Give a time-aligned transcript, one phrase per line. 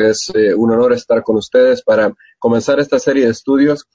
[0.00, 3.86] Es eh, un honor estar con ustedes para comenzar esta serie de estudios.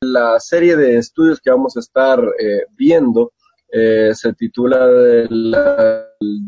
[0.00, 3.32] La serie de estudios que vamos a estar eh, viendo
[3.70, 5.54] eh, se titula El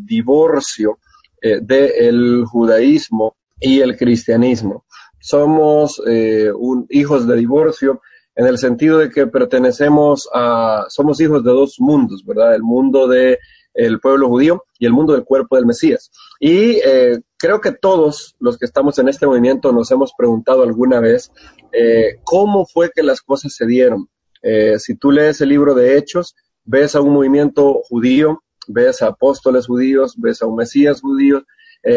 [0.05, 0.99] divorcio
[1.41, 4.85] del judaísmo y el cristianismo.
[5.21, 8.01] Somos un, hijos de divorcio
[8.35, 12.57] en el sentido de que pertenecemos a, somos hijos de dos mundos, ¿verdad?
[12.57, 13.39] El mundo de
[13.73, 16.11] el pueblo judío y el mundo del cuerpo del Mesías.
[16.41, 21.01] Y eh, creo que todos los que estamos en este movimiento nos hemos preguntado alguna
[21.01, 21.33] vez
[21.73, 24.09] eh, cómo fue que las cosas se dieron.
[24.43, 29.09] Eh, si tú lees el libro de Hechos, ves a un movimiento judío, ves a
[29.09, 31.43] apóstoles judíos, ves a un Mesías judío,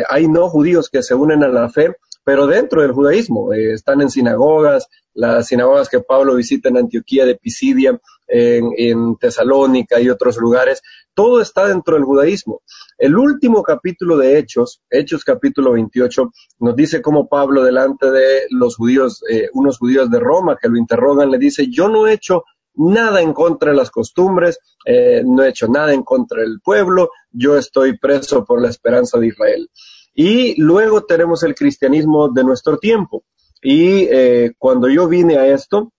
[0.07, 1.93] hay no judíos que se unen a la fe,
[2.23, 7.35] pero dentro del judaísmo, están en sinagogas, las sinagogas que Pablo visita en Antioquía de
[7.35, 7.99] Pisidia,
[8.31, 10.81] en, Tesalónica y otros lugares,
[11.13, 12.61] todo está dentro del judaísmo.
[12.97, 18.77] El último capítulo de Hechos, Hechos capítulo 28, nos dice cómo Pablo delante de los
[18.77, 22.43] judíos, eh, unos judíos de Roma que lo interrogan, le dice, yo no he hecho
[22.75, 27.09] nada en contra de las costumbres, eh, no he hecho nada en contra del pueblo,
[27.31, 29.69] yo estoy preso por la esperanza de Israel.
[30.13, 33.23] Y luego tenemos el cristianismo de nuestro tiempo.
[33.61, 35.91] Y eh, cuando yo vine a esto,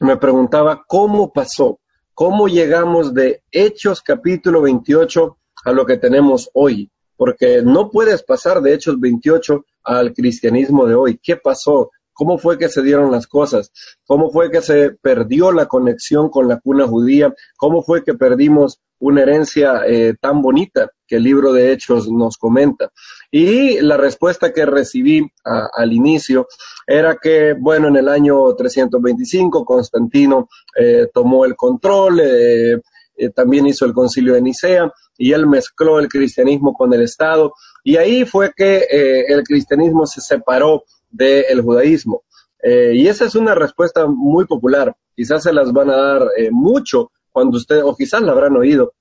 [0.00, 1.80] me preguntaba cómo pasó,
[2.14, 8.60] cómo llegamos de Hechos capítulo 28 a lo que tenemos hoy, porque no puedes pasar
[8.60, 11.18] de Hechos 28 al cristianismo de hoy.
[11.22, 11.90] ¿Qué pasó?
[12.12, 13.72] ¿Cómo fue que se dieron las cosas?
[14.06, 17.34] ¿Cómo fue que se perdió la conexión con la cuna judía?
[17.56, 22.38] ¿Cómo fue que perdimos una herencia eh, tan bonita que el libro de Hechos nos
[22.38, 22.90] comenta?
[23.30, 26.46] Y la respuesta que recibí al inicio
[26.86, 32.80] era que, bueno, en el año 325 Constantino eh, tomó el control, eh,
[33.16, 37.52] eh, también hizo el concilio de Nicea y él mezcló el cristianismo con el Estado
[37.82, 38.86] y ahí fue que
[39.28, 42.24] el cristianismo se separó del judaísmo.
[42.62, 47.56] y esa es una respuesta muy popular, quizás se las van a dar mucho cuando
[47.56, 48.92] usted, o quizás la habrán oído,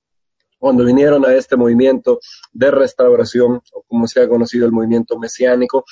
[0.58, 2.20] cuando vinieron a este movimiento
[2.54, 5.86] de restauración, o como se ha conocido el movimiento mesiánico,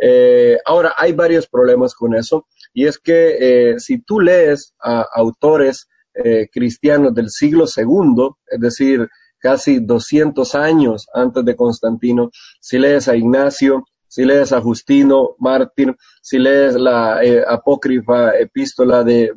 [0.00, 3.36] eh, ahora, hay varios problemas con eso, y es que
[3.72, 9.08] eh, si tú lees a autores eh, cristianos del siglo II, es decir,
[9.38, 15.94] casi 200 años antes de Constantino, si lees a Ignacio, si lees a Justino Mártir,
[16.20, 19.30] si lees la apócrifa epístola de,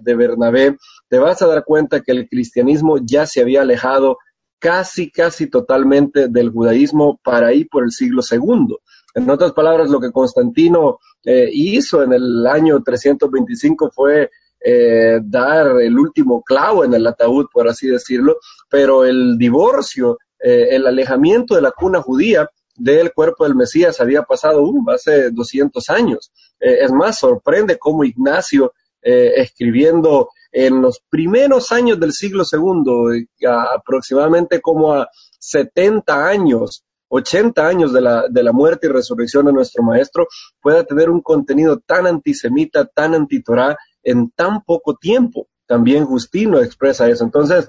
[0.00, 4.16] de Bernabé, te vas a dar cuenta que el cristianismo ya se había alejado
[4.58, 8.76] casi, casi totalmente del judaísmo para ahí por el siglo II.
[9.14, 14.30] En otras palabras, lo que Constantino eh, hizo en el año 325 fue
[14.64, 18.38] eh, dar el último clavo en el ataúd, por así decirlo,
[18.70, 22.48] pero el divorcio, eh, el alejamiento de la cuna judía
[22.78, 26.32] del cuerpo del Mesías había pasado uh, hace 200 años.
[26.58, 34.92] es más, sorprende cómo Ignacio, escribiendo en los primeros años del siglo II, aproximadamente como
[34.92, 40.26] a 70 años 80 años de la, de la muerte y resurrección de nuestro Maestro,
[40.60, 45.48] pueda tener un contenido tan antisemita, tan antitorá, en tan poco tiempo.
[45.66, 47.24] También Justino expresa eso.
[47.24, 47.68] Entonces,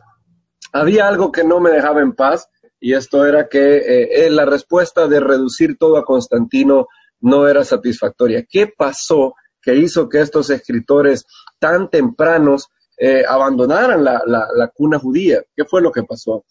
[0.72, 2.48] había algo que no me dejaba en paz,
[2.80, 6.88] y esto era que eh, eh, la respuesta de reducir todo a Constantino
[7.22, 8.46] no era satisfactoria.
[8.50, 11.26] ¿Qué pasó que hizo que estos escritores
[11.60, 15.42] tan tempranos eh, abandonaran la, la, cuna judía?
[15.56, 16.46] ¿Qué fue lo que pasó?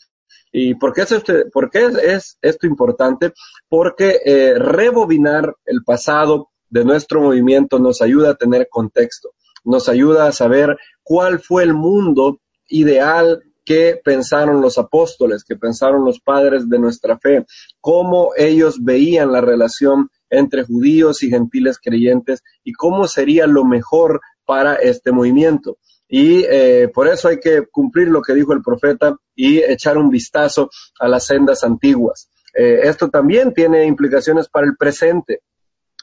[0.52, 3.32] ¿Y por qué es, este, por qué es, esto importante?
[3.68, 9.30] Porque eh, rebobinar el pasado de nuestro movimiento nos ayuda a tener contexto,
[9.64, 16.02] nos ayuda a saber cuál fue el mundo ideal que pensaron los apóstoles, que pensaron
[16.02, 17.44] los padres de nuestra fe,
[17.82, 24.22] cómo ellos veían la relación entre judíos y gentiles creyentes y cómo sería lo mejor
[24.46, 25.76] para este movimiento.
[26.08, 30.08] Y eh, por eso hay que cumplir lo que dijo el profeta y echar un
[30.08, 32.30] vistazo a las sendas antiguas.
[32.54, 35.42] Eh, esto también tiene implicaciones para el presente.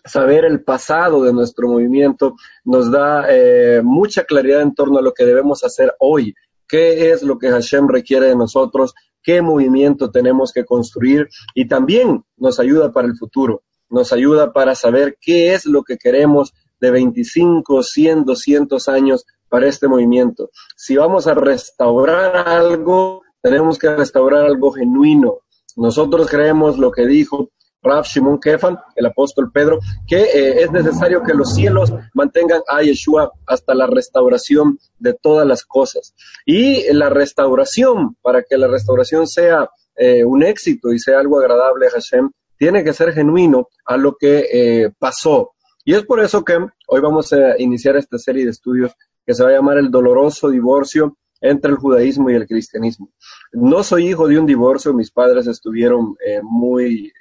[0.03, 5.15] Saber el pasado de nuestro movimiento nos da eh, mucha claridad en torno a lo
[5.15, 6.35] que debemos hacer hoy.
[6.67, 8.93] ¿Qué es lo que Hashem requiere de nosotros?
[9.21, 11.27] ¿Qué movimiento tenemos que construir?
[11.53, 13.63] Y también nos ayuda para el futuro.
[13.89, 19.67] Nos ayuda para saber qué es lo que queremos de 25, 100, 200 años para
[19.67, 20.49] este movimiento.
[20.75, 25.39] Si vamos a restaurar algo, tenemos que restaurar algo genuino.
[25.75, 27.51] Nosotros creemos lo que dijo
[27.85, 32.81] Rav Shimon Kefan, el apóstol Pedro, que eh, es necesario que los cielos mantengan a
[32.81, 36.15] Yeshua hasta la restauración de todas las cosas.
[36.45, 41.87] Y la restauración, para que la restauración sea eh, un éxito y sea algo agradable
[41.87, 45.51] a Hashem, tiene que ser genuino a lo que eh, pasó.
[45.83, 46.57] Y es por eso que
[46.87, 48.93] hoy vamos a iniciar esta serie de estudios
[49.25, 53.11] que se va a llamar el doloroso divorcio entre el judaísmo y el cristianismo.
[53.51, 57.11] No soy hijo de un divorcio, mis padres estuvieron muy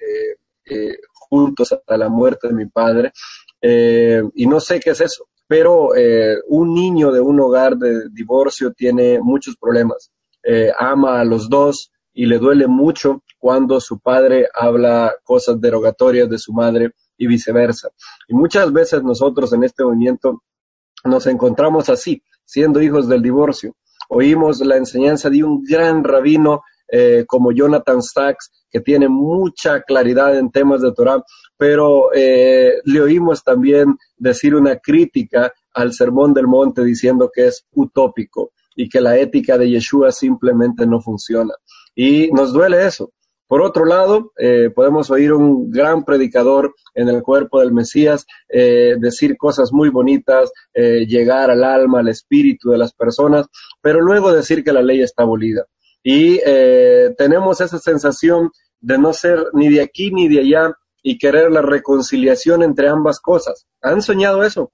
[1.12, 3.12] juntos hasta la muerte de mi padre
[3.60, 5.90] y no sé qué es eso, pero
[6.48, 10.10] un niño de un hogar de divorcio tiene muchos problemas.
[10.78, 16.38] ama a los dos, y le duele mucho cuando su padre habla cosas derogatorias de
[16.38, 17.90] su madre y viceversa.
[18.28, 20.42] Y muchas veces nosotros en este movimiento
[21.04, 23.74] nos encontramos así, siendo hijos del divorcio.
[24.08, 30.36] Oímos la enseñanza de un gran rabino eh, como Jonathan Sachs, que tiene mucha claridad
[30.36, 31.22] en temas de Torah,
[31.56, 37.64] pero eh, le oímos también decir una crítica al Sermón del Monte diciendo que es
[37.70, 41.54] utópico y que la ética de Yeshua simplemente no funciona.
[41.94, 43.12] Y nos duele eso.
[43.46, 48.96] Por otro lado, eh, podemos oír un gran predicador en el cuerpo del Mesías eh,
[48.98, 53.46] decir cosas muy bonitas, llegar al alma, al espíritu de las personas,
[53.80, 55.64] pero luego decir que la ley está abolida.
[56.06, 56.38] Y
[57.16, 61.62] tenemos esa sensación de no ser ni de aquí ni de allá y querer la
[61.62, 63.66] reconciliación entre ambas cosas.
[63.80, 64.70] ¿Han soñado eso?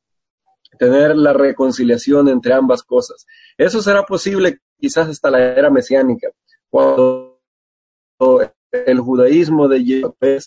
[0.78, 3.26] Tener la reconciliación entre ambas cosas.
[3.56, 6.30] Eso será posible quizás hasta la era mesiánica
[6.68, 7.40] cuando
[8.72, 10.38] el judaísmo de Yahweh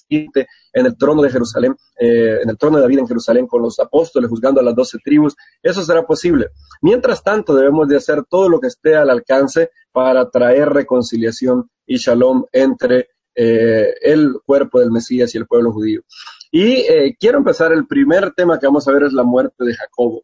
[0.74, 3.80] en el trono de Jerusalén, eh, en el trono de David en Jerusalén, con los
[3.80, 6.48] apóstoles juzgando a las doce tribus, eso será posible.
[6.82, 11.98] Mientras tanto, debemos de hacer todo lo que esté al alcance para traer reconciliación y
[11.98, 16.02] shalom entre eh, el cuerpo del Mesías y el pueblo judío.
[16.52, 19.74] Y eh, quiero empezar, el primer tema que vamos a ver es la muerte de
[19.74, 20.24] Jacobo.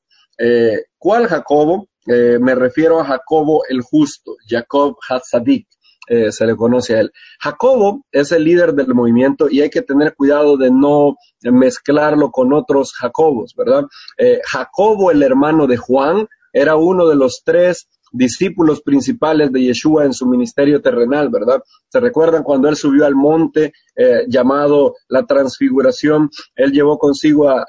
[0.98, 1.90] ¿Cuál Jacobo?
[2.06, 5.68] me refiero a Jacobo el justo, Jacob Hatzadik.
[6.10, 7.12] Eh, se le conoce a él.
[7.40, 12.52] Jacobo es el líder del movimiento y hay que tener cuidado de no mezclarlo con
[12.52, 13.84] otros Jacobos, ¿verdad?
[14.18, 20.04] Eh, Jacobo, el hermano de Juan, era uno de los tres discípulos principales de Yeshua
[20.04, 21.62] en su ministerio terrenal, ¿verdad?
[21.90, 26.32] ¿Se recuerdan cuando él subió al monte eh, llamado la transfiguración?
[26.56, 27.66] Él llevó consigo a,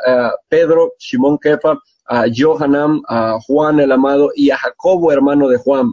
[0.49, 5.93] Pedro, Simón Kefa, a Johanam, a Juan el amado y a Jacobo, hermano de Juan.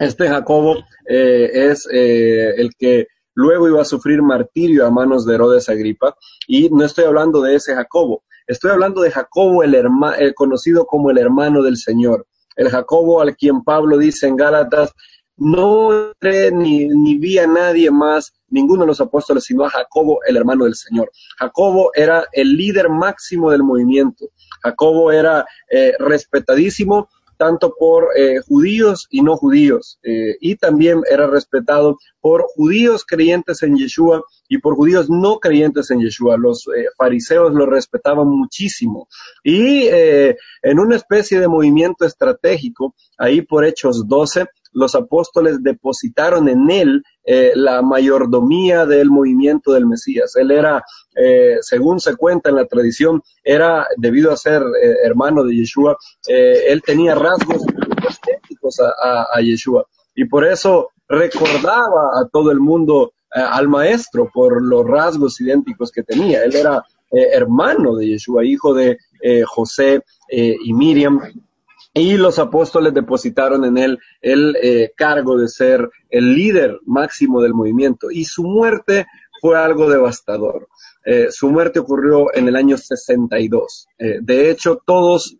[0.00, 5.34] Este Jacobo eh, es eh, el que luego iba a sufrir martirio a manos de
[5.34, 6.16] Herodes Agripa.
[6.48, 11.10] Y no estoy hablando de ese Jacobo, estoy hablando de Jacobo, el, el conocido como
[11.10, 12.26] el hermano del Señor.
[12.56, 14.94] El Jacobo al quien Pablo dice en Gálatas,
[15.36, 20.38] no ni, ni vi a nadie más, ninguno de los apóstoles, sino a Jacobo, el
[20.38, 21.10] hermano del Señor.
[21.38, 24.30] Jacobo era el líder máximo del movimiento.
[24.62, 27.08] Jacobo era eh, respetadísimo
[27.40, 33.62] tanto por eh, judíos y no judíos, eh, y también era respetado por judíos creyentes
[33.62, 36.36] en Yeshua y por judíos no creyentes en Yeshua.
[36.36, 39.08] Los eh, fariseos lo respetaban muchísimo.
[39.42, 46.70] Y en una especie de movimiento estratégico, ahí por Hechos 12, los apóstoles depositaron en
[46.70, 50.36] él eh, la mayordomía del movimiento del Mesías.
[50.36, 50.84] Él era,
[51.16, 55.96] eh, según se cuenta en la tradición, era, debido a ser eh, hermano de Yeshua,
[56.26, 57.62] él tenía rasgos
[58.08, 59.86] estéticos a, a, Yeshua.
[60.14, 66.02] Y por eso recordaba a todo el mundo al maestro por los rasgos idénticos que
[66.02, 66.44] tenía.
[66.44, 68.98] Él era hermano de Yeshua, hijo de
[69.46, 71.20] José y Miriam
[71.92, 77.54] y los apóstoles depositaron en él el eh, cargo de ser el líder máximo del
[77.54, 79.06] movimiento y su muerte
[79.40, 80.68] fue algo devastador.
[81.04, 83.88] Eh, su muerte ocurrió en el año 62.
[83.98, 85.36] Eh, de hecho, todos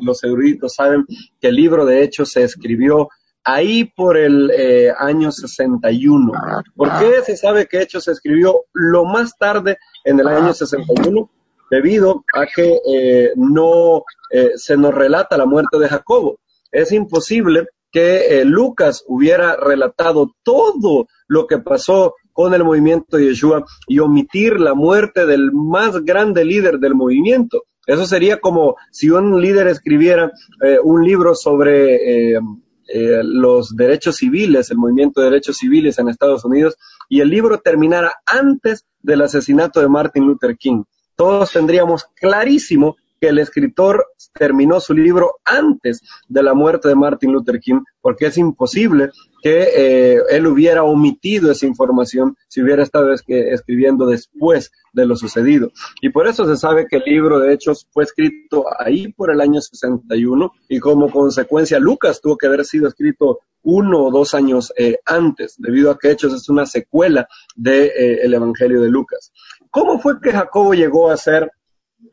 [0.00, 1.04] los eruditos saben
[1.40, 3.08] que el libro de Hechos se escribió
[3.44, 4.50] ahí por el
[4.98, 6.32] año 61.
[6.74, 11.30] ¿Por qué se sabe que Hechos se escribió lo más tarde en el año 61?
[11.72, 16.38] Debido a que eh, no eh, se nos relata la muerte de Jacobo.
[16.70, 23.24] Es imposible que eh, Lucas hubiera relatado todo lo que pasó con el movimiento de
[23.24, 27.62] Yeshua y omitir la muerte del más grande líder del movimiento.
[27.86, 30.30] Eso sería como si un líder escribiera
[30.84, 32.38] un libro sobre
[33.24, 36.76] los derechos civiles, el movimiento de derechos civiles en Estados Unidos,
[37.08, 40.84] y el libro terminara antes del asesinato de Martin Luther King
[41.16, 44.04] todos tendríamos clarísimo que el escritor
[44.34, 49.10] terminó su libro antes de la muerte de Martin Luther King, porque es imposible
[49.42, 55.70] que eh, él hubiera omitido esa información si hubiera estado escribiendo después de lo sucedido.
[56.00, 59.40] Y por eso se sabe que el libro de Hechos fue escrito ahí por el
[59.40, 64.72] año 61 y como consecuencia Lucas tuvo que haber sido escrito uno o dos años
[64.76, 69.32] eh, antes, debido a que Hechos es una secuela del de, eh, Evangelio de Lucas.
[69.72, 71.50] ¿Cómo fue que Jacobo llegó a ser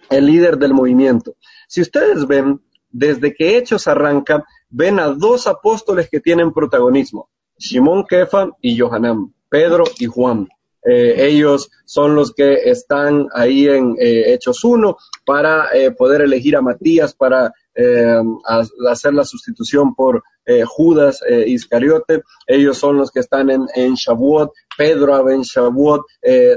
[0.09, 1.35] el líder del movimiento?
[1.67, 8.05] Si ustedes ven, desde que Hechos arranca, ven a dos apóstoles que tienen protagonismo, Simón
[8.07, 10.47] Kefa y Johanán, Pedro y Juan.
[10.85, 16.55] Eh, ellos son los que están ahí en eh, Hechos 1 para eh, poder elegir
[16.55, 17.53] a Matías para
[18.85, 20.23] hacer la sustitución por
[20.65, 22.23] Judas Iscariote.
[22.47, 24.51] Ellos son los que están en, en Shavuot.
[24.77, 26.01] Pedro en Shavuot.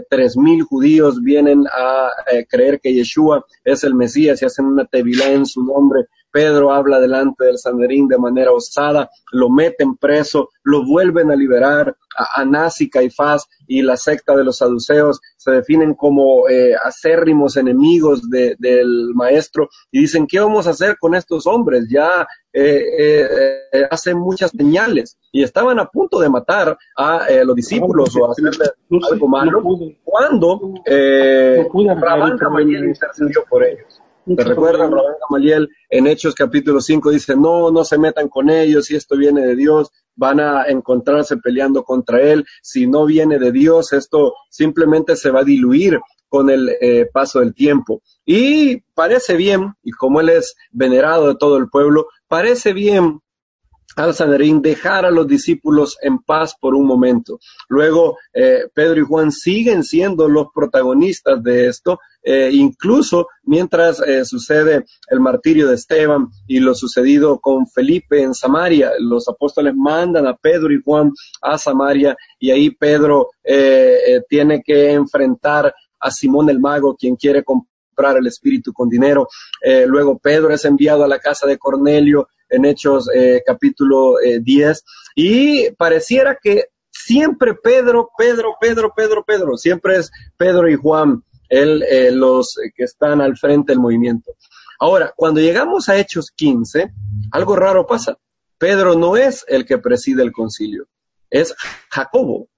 [0.08, 2.08] Tres mil judíos vienen a
[2.48, 6.98] creer que Yeshua es el Mesías y hacen una tevilá en su nombre Pedro habla
[6.98, 11.96] delante del Sanderín de manera osada, lo meten preso, lo vuelven a liberar.
[12.14, 17.56] A Anás y Caifás y la secta de los saduceos se definen como eh, acérrimos
[17.56, 21.86] enemigos del maestro y dicen, ¿qué vamos a hacer con estos hombres?
[21.90, 28.14] Ya eh, eh, hacen muchas señales y estaban a punto de matar a los discípulos
[28.14, 28.66] o hacerle
[29.10, 29.62] algo malo
[30.04, 31.66] cuando eh,
[31.98, 32.36] Rabán
[32.68, 34.01] intercedió por ellos.
[34.24, 34.92] ¿Te recuerdan?
[34.92, 39.16] Rabán Gamaliel en Hechos capítulo 5 dice, no, no se metan con ellos, si esto
[39.16, 42.44] viene de Dios, van a encontrarse peleando contra él.
[42.62, 45.98] Si no viene de Dios, esto simplemente se va a diluir
[46.28, 48.00] con el eh, paso del tiempo.
[48.24, 53.20] Y parece bien, y como él es venerado de todo el pueblo, parece bien
[53.96, 57.38] al Sanedrín dejar a los discípulos en paz por un momento.
[57.68, 64.24] Luego, eh, Pedro y Juan siguen siendo los protagonistas de esto, eh, incluso mientras eh,
[64.24, 68.92] sucede el martirio de Esteban y lo sucedido con Felipe en Samaria.
[68.98, 73.30] Los apóstoles mandan a Pedro y Juan a Samaria y ahí Pedro
[74.28, 79.28] tiene que enfrentar a Simón el mago, quien quiere comprar el espíritu con dinero.
[79.86, 84.82] luego Pedro es enviado a la casa de Cornelio en Hechos eh, capítulo 10, eh,
[85.16, 91.82] y pareciera que siempre Pedro, Pedro, Pedro, Pedro, Pedro, siempre es Pedro y Juan el,
[91.82, 94.32] eh, los que están al frente del movimiento.
[94.80, 96.90] Ahora, cuando llegamos a Hechos 15,
[97.30, 98.18] algo raro pasa.
[98.56, 100.86] Pedro no es el que preside el concilio,
[101.28, 101.54] es
[101.90, 102.48] Jacobo.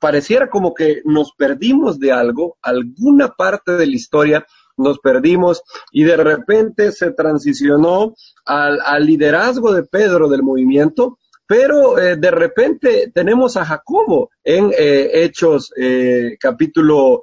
[0.00, 6.04] pareciera como que nos perdimos de algo, alguna parte de la historia nos perdimos y
[6.04, 8.14] de repente se transicionó
[8.44, 15.10] al, liderazgo de Pedro del movimiento, pero eh, de repente tenemos a Jacobo en eh,
[15.24, 17.22] Hechos eh, capítulo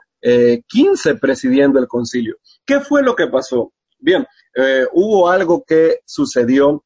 [0.68, 2.38] 15 presidiendo el concilio.
[2.66, 3.72] ¿Qué fue lo que pasó?
[4.00, 4.26] Bien,
[4.94, 6.84] hubo algo que sucedió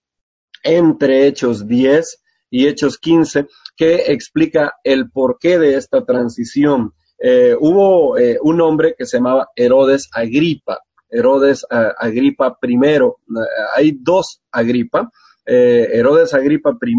[0.64, 6.94] entre Hechos 10 y Hechos 15 que explica el porqué de esta transición.
[7.18, 10.80] Eh, hubo eh, un hombre que se llamaba Herodes Agripa,
[11.10, 12.78] Herodes eh, Agripa I.
[13.76, 15.10] hay dos Agripa.
[15.52, 16.96] Herodes Agripa I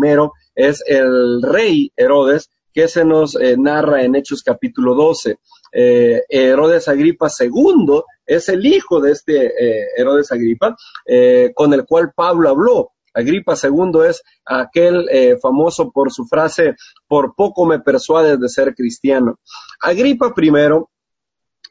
[0.56, 5.38] es el rey Herodes que se nos narra en Hechos capítulo 12.
[5.72, 10.76] Herodes Agripa II es el hijo de este Herodes Agripa,
[11.54, 12.92] con el cual Pablo habló.
[13.14, 18.74] Agripa II es aquel eh, famoso por su frase, por poco me persuades de ser
[18.74, 19.38] cristiano.
[19.80, 20.50] Agripa I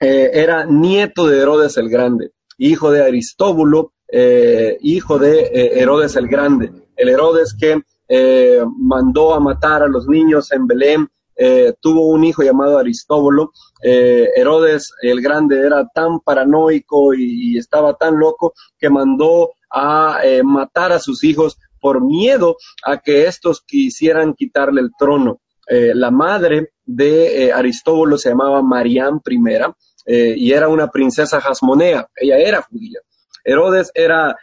[0.02, 6.28] eh, era nieto de Herodes el Grande, hijo de Aristóbulo, eh, hijo de Herodes el
[6.28, 7.82] Grande, el Herodes que
[8.78, 11.08] mandó a matar a los niños en Belén,
[11.82, 13.52] tuvo un hijo llamado Aristóbulo.
[13.82, 20.92] Herodes el Grande era tan paranoico y, estaba tan loco que mandó a eh, matar
[20.92, 25.42] a sus hijos por miedo a que estos quisieran quitarle el trono.
[25.68, 29.40] Eh, la madre de eh, Aristóbulo se llamaba Marián I
[30.12, 33.00] y era una princesa jasmonea, ella era judía.
[33.44, 34.36] Herodes era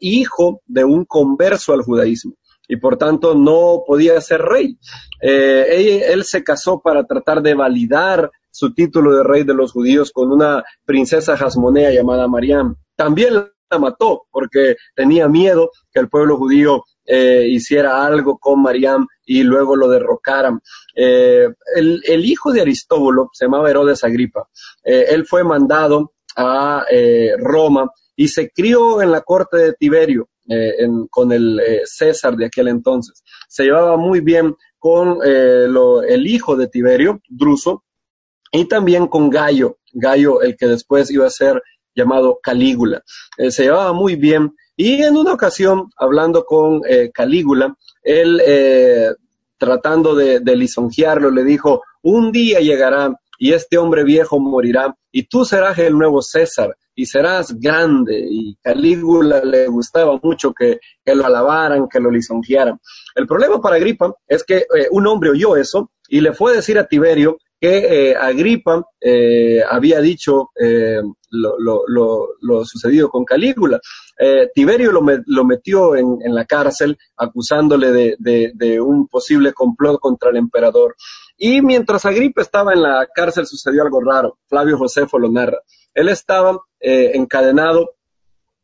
[0.00, 2.34] hijo de un converso al judaísmo
[2.68, 4.78] y por tanto no podía ser rey.
[5.20, 10.10] Él, él, se casó para tratar de validar su título de rey de los judíos
[10.12, 12.76] con una princesa jasmonea llamada Marián.
[12.96, 19.06] También la mató porque tenía miedo que el pueblo judío eh, hiciera algo con Mariam
[19.24, 20.60] y luego lo derrocaran.
[20.94, 24.48] Eh, el, hijo de Aristóbulo se llamaba Herodes Agripa.
[24.84, 26.84] Eh, él fue mandado a
[27.38, 30.28] Roma y se crió en la corte de Tiberio
[31.10, 33.22] con el César de aquel entonces.
[33.48, 37.84] Se llevaba muy bien con el hijo de Tiberio, Druso,
[38.52, 41.60] y también con Gallo, Gallo, el que después iba a ser
[41.94, 43.02] llamado Calígula.
[43.36, 48.40] se llevaba muy bien y en una ocasión, hablando con Calígula, él
[49.58, 55.24] tratando de, de lisonjearlo, le dijo, un día llegará y este hombre viejo morirá y
[55.24, 58.26] tú serás el nuevo César y serás grande.
[58.28, 62.80] Y Calígula le gustaba mucho que, lo alabaran, que lo lisonjearan.
[63.14, 66.56] El problema para Agripa es que eh, un hombre oyó eso y le fue a
[66.56, 70.50] decir a Tiberio que eh, Agripa eh, había dicho
[71.30, 73.80] lo, sucedido con Calígula.
[74.54, 80.96] Tiberio lo, metió en, la cárcel acusándole de, de un posible complot contra el emperador.
[81.36, 84.38] Y mientras Agripa estaba en la cárcel sucedió algo raro.
[84.48, 85.58] Flavio Josefo lo narra.
[85.92, 87.96] Él estaba eh, encadenado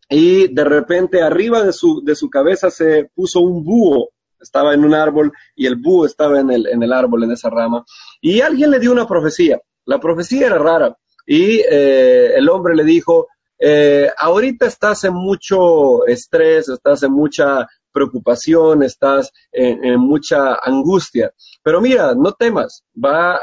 [0.08, 4.10] y de repente arriba de su, de su cabeza se puso un búho.
[4.40, 7.48] Estaba en un árbol y el búho estaba en el, en el árbol, en esa
[7.48, 7.84] rama.
[8.20, 9.60] Y alguien le dio una profecía.
[9.84, 10.96] La profecía era rara.
[11.26, 17.68] Y eh, el hombre le dijo, eh, ahorita estás en mucho estrés, estás en mucha
[17.92, 21.32] preocupación, estás en, mucha angustia.
[21.62, 23.40] Pero mira, no temas, va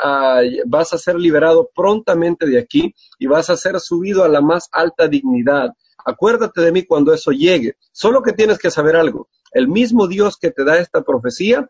[0.65, 4.67] vas a ser liberado prontamente de aquí y vas a ser subido a la más
[4.71, 5.69] alta dignidad.
[6.05, 7.75] Acuérdate de mí cuando eso llegue.
[7.91, 9.29] Solo que tienes que saber algo.
[9.51, 11.69] El mismo Dios que te da esta profecía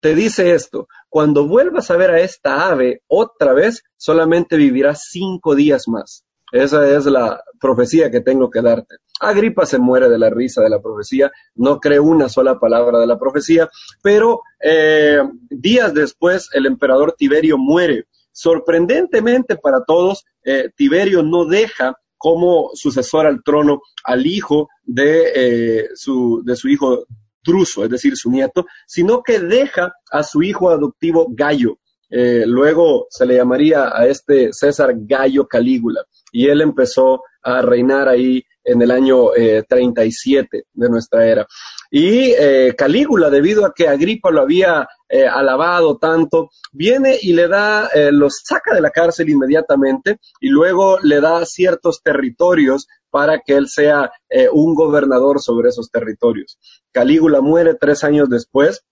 [0.00, 5.56] te dice esto, cuando vuelvas a ver a esta ave otra vez, solamente vivirás cinco
[5.56, 6.24] días más.
[6.52, 8.96] Esa es la profecía que tengo que darte.
[9.20, 13.06] Agripa se muere de la risa de la profecía, no cree una sola palabra de
[13.06, 13.68] la profecía,
[14.02, 15.20] pero eh,
[15.50, 18.04] días después el emperador Tiberio muere.
[18.32, 25.88] Sorprendentemente para todos, eh, Tiberio no deja como sucesor al trono al hijo de, eh,
[25.94, 27.04] su, de su hijo
[27.42, 31.78] Druso, es decir, su nieto, sino que deja a su hijo adoptivo Gallo.
[32.10, 38.42] luego se le llamaría a este César Gallo Calígula y él empezó a reinar ahí
[38.68, 39.30] en el año
[39.68, 41.46] 37 eh, de nuestra era.
[41.90, 47.48] Y eh, Calígula, debido a que Agripa lo había eh, alabado tanto, viene y le
[47.48, 53.54] da, los saca de la cárcel inmediatamente y luego le da ciertos territorios para que
[53.54, 54.12] él sea
[54.52, 56.58] un gobernador sobre esos territorios.
[56.92, 58.84] Calígula muere tres años después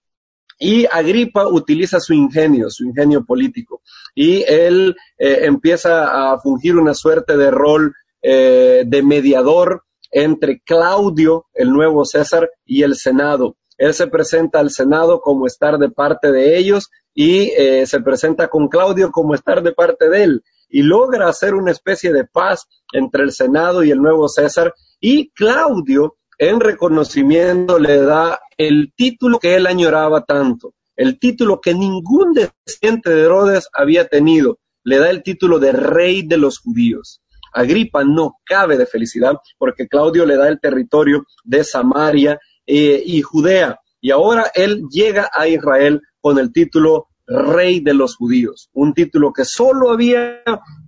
[0.59, 3.83] y Agripa utiliza su ingenio, su ingenio político,
[4.15, 11.71] y él empieza a fungir una suerte de rol eh, de mediador entre Claudio, el
[11.71, 13.57] nuevo César, y el Senado.
[13.79, 18.49] Él se presenta al Senado como estar de parte de ellos y eh, se presenta
[18.49, 22.67] con Claudio como estar de parte de él y logra hacer una especie de paz
[22.93, 29.39] entre el Senado y el nuevo César y Claudio en reconocimiento le da el título
[29.39, 35.11] que él añoraba tanto, el título que ningún descendiente de Herodes había tenido, le da
[35.11, 37.23] el título de rey de los judíos.
[37.57, 43.23] Agripa no cabe de felicidad porque Claudio le da el territorio de Samaria eh, y
[43.23, 43.81] Judea.
[44.01, 49.33] Y ahora él llega a Israel con el título rey de los judíos, un título
[49.33, 50.43] que solo había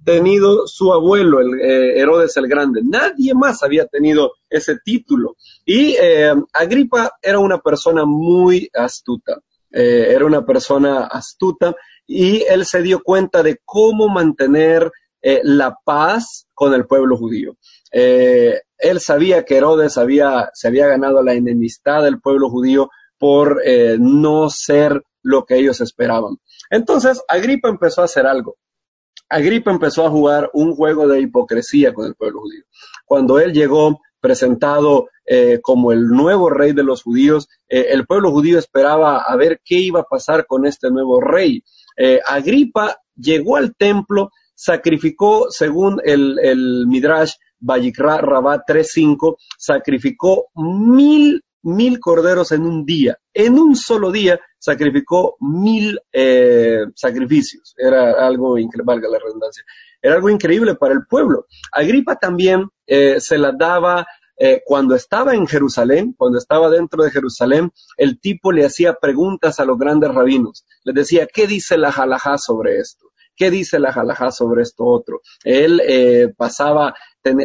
[0.04, 2.82] tenido su abuelo, el, eh, Herodes el Grande.
[2.84, 5.36] Nadie más había tenido ese título.
[5.64, 11.74] Y eh, Agripa era una persona muy astuta, era una persona astuta
[12.06, 14.90] y él se dio cuenta de cómo mantener
[15.22, 17.56] la paz con el pueblo judío.
[17.90, 23.60] él sabía que Herodes había, se había ganado la enemistad del pueblo judío por
[23.98, 26.38] no ser lo que ellos esperaban.
[26.70, 28.56] Entonces, Agripa empezó a hacer algo.
[29.28, 32.64] Agripa empezó a jugar un juego de hipocresía con el pueblo judío.
[33.04, 38.30] Cuando él llegó presentado eh, como el nuevo rey de los judíos, eh, el pueblo
[38.30, 41.62] judío esperaba a ver qué iba a pasar con este nuevo rey.
[41.96, 51.42] Eh, Agripa llegó al templo, sacrificó, según el, el Midrash Bayikra Rabat 3.5, sacrificó mil
[51.62, 53.18] mil corderos en un día.
[53.32, 57.74] En un solo día sacrificó mil eh, sacrificios.
[57.76, 59.64] Era algo increíble, valga la redundancia.
[60.00, 61.46] Era algo increíble para el pueblo.
[61.72, 64.06] Agripa también eh, se la daba
[64.38, 69.58] eh, cuando estaba en Jerusalén, cuando estaba dentro de Jerusalén, el tipo le hacía preguntas
[69.58, 70.64] a los grandes rabinos.
[70.84, 73.07] Les decía, ¿qué dice la halajá sobre esto?
[73.38, 75.22] ¿Qué dice la halajá sobre esto otro?
[75.44, 75.80] Él
[76.36, 76.92] pasaba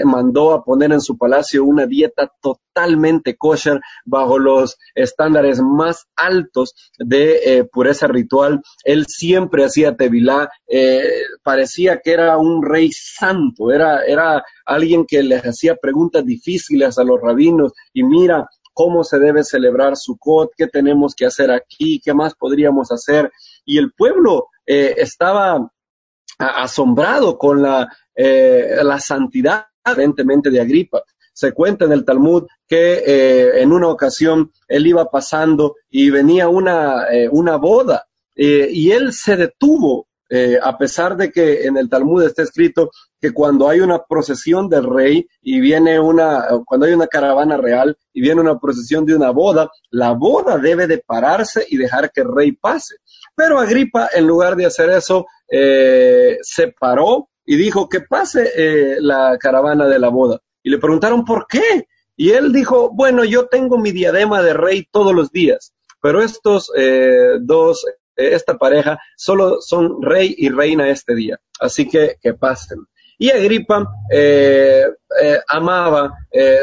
[0.06, 6.74] mandó a poner en su palacio una dieta totalmente kosher bajo los estándares más altos
[6.98, 8.62] de eh, pureza ritual.
[8.84, 11.04] Él siempre hacía tevilá, eh,
[11.44, 17.04] parecía que era un rey santo, era, era alguien que les hacía preguntas difíciles a
[17.04, 22.12] los rabinos y mira, cómo se debe celebrar Sukkot, qué tenemos que hacer aquí, qué
[22.12, 23.32] más podríamos hacer.
[23.66, 25.70] Y el pueblo eh, estaba
[26.38, 31.04] asombrado con la, la santidad evidentemente de Agripa.
[31.34, 36.48] Se cuenta en el Talmud que eh, en una ocasión él iba pasando y venía
[36.48, 40.08] una, eh, una boda eh, y él se detuvo,
[40.64, 42.90] a pesar de que en el Talmud está escrito
[43.22, 47.96] que cuando hay una procesión del rey y viene una, cuando hay una caravana real
[48.12, 52.22] y viene una procesión de una boda, la boda debe de pararse y dejar que
[52.22, 52.96] el rey pase.
[53.36, 59.88] Pero Agripa, en lugar de hacer eso, se paró y dijo que pase la caravana
[59.88, 60.40] de la boda.
[60.64, 61.88] Y le preguntaron por qué.
[62.16, 66.72] Y él dijo, bueno, yo tengo mi diadema de rey todos los días, pero estos
[66.78, 71.40] eh, dos, eh, esta pareja, solo son rey y reina este día.
[71.60, 72.86] Así que que pasen.
[73.18, 74.86] Y Agripa eh,
[75.48, 76.14] amaba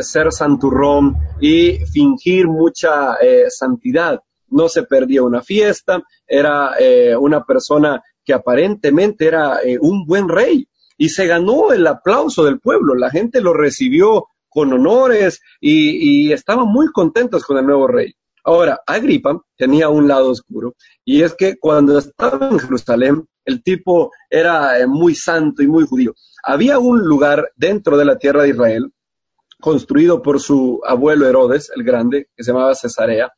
[0.00, 3.16] ser santurrón y fingir mucha
[3.48, 4.20] santidad.
[4.51, 6.75] No se perdía una fiesta, era
[7.19, 10.69] una persona que aparentemente era un buen rey
[11.01, 12.95] y se ganó el aplauso del pueblo.
[12.95, 18.15] La gente lo recibió con honores y, estaban muy contentos con el nuevo rey.
[18.45, 24.11] Ahora, Agripa tenía un lado oscuro y es que cuando estaba en Jerusalén, el tipo
[24.29, 26.15] era eh, muy santo y muy judío.
[26.43, 28.93] Había un lugar dentro de la tierra de Israel,
[29.61, 33.33] construido por su abuelo Herodes, el grande, que se llamaba Cesarea,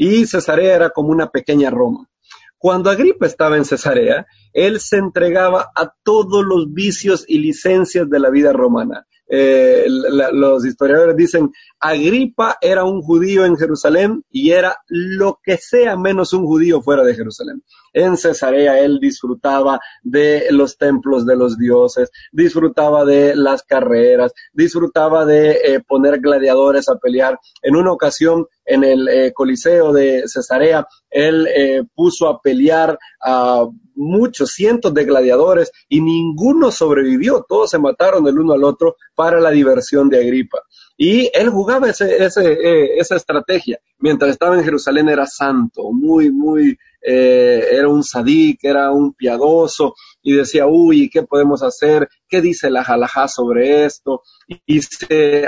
[0.00, 2.08] y Cesarea era como una pequeña Roma.
[2.56, 4.26] Cuando Agripa estaba en Cesarea,
[4.58, 9.06] él se entregaba a todos los vicios y licencias de la vida romana.
[9.30, 9.86] Eh,
[10.32, 16.32] los historiadores dicen, Agripa era un judío en Jerusalén y era lo que sea menos
[16.32, 17.62] un judío fuera de Jerusalén.
[17.92, 25.26] En Cesarea él disfrutaba de los templos de los dioses, disfrutaba de las carreras, disfrutaba
[25.26, 27.38] de eh, poner gladiadores a pelear.
[27.62, 31.48] En una ocasión en el eh, Coliseo de Cesarea, él
[31.94, 33.66] puso a pelear a
[33.98, 39.40] muchos cientos de gladiadores y ninguno sobrevivió, todos se mataron el uno al otro para
[39.40, 40.58] la diversión de Agripa.
[40.96, 43.78] Y él jugaba eh, esa estrategia.
[43.98, 49.94] Mientras estaba en Jerusalén era santo, muy, muy, eh, era un sadik, era un piadoso,
[50.22, 52.08] y decía, uy, ¿qué podemos hacer?
[52.28, 54.22] ¿Qué dice la halajá sobre esto?
[54.66, 55.46] Y se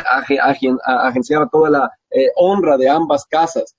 [0.84, 3.74] agenciaba toda la eh, honra de ambas casas.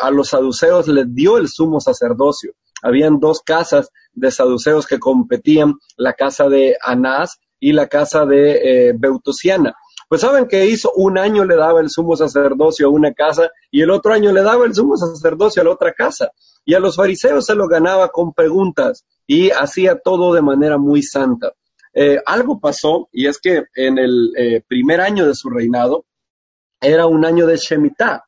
[0.00, 2.52] a los saduceos les dio el sumo sacerdocio
[2.84, 8.88] habían dos casas de saduceos que competían, la casa de Anás y la casa de
[8.88, 9.74] eh, Beutosiana.
[10.06, 13.80] Pues saben que hizo, un año le daba el sumo sacerdocio a una casa y
[13.80, 16.30] el otro año le daba el sumo sacerdocio a la otra casa.
[16.66, 21.02] Y a los fariseos se lo ganaba con preguntas y hacía todo de manera muy
[21.02, 21.52] santa.
[21.94, 26.04] Eh, algo pasó y es que en el eh, primer año de su reinado
[26.82, 28.24] era un año de Shemitah.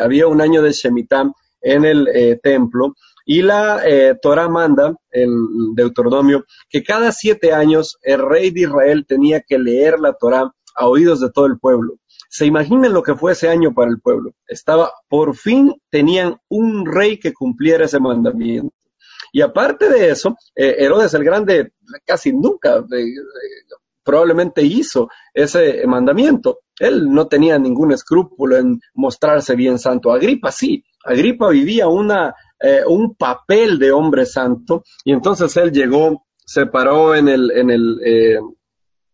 [0.00, 5.30] había un año de Shemitah en el templo y la eh, Torah manda, el
[5.74, 10.88] Deuteronomio, que cada siete años el rey de Israel tenía que leer la Torah a
[10.88, 11.94] oídos de todo el pueblo.
[12.28, 14.32] Se imaginen lo que fue ese año para el pueblo.
[14.46, 18.74] Estaba, por fin tenían un rey que cumpliera ese mandamiento.
[19.32, 21.72] Y aparte de eso, eh, Herodes el Grande
[22.04, 23.04] casi nunca eh,
[24.02, 26.60] probablemente hizo ese mandamiento.
[26.78, 30.12] Él no tenía ningún escrúpulo en mostrarse bien santo.
[30.12, 30.84] Agripa sí.
[31.04, 32.34] Agripa vivía una
[32.66, 37.68] eh, un papel de hombre santo y entonces él llegó, se paró en el, en
[37.68, 38.38] el, eh,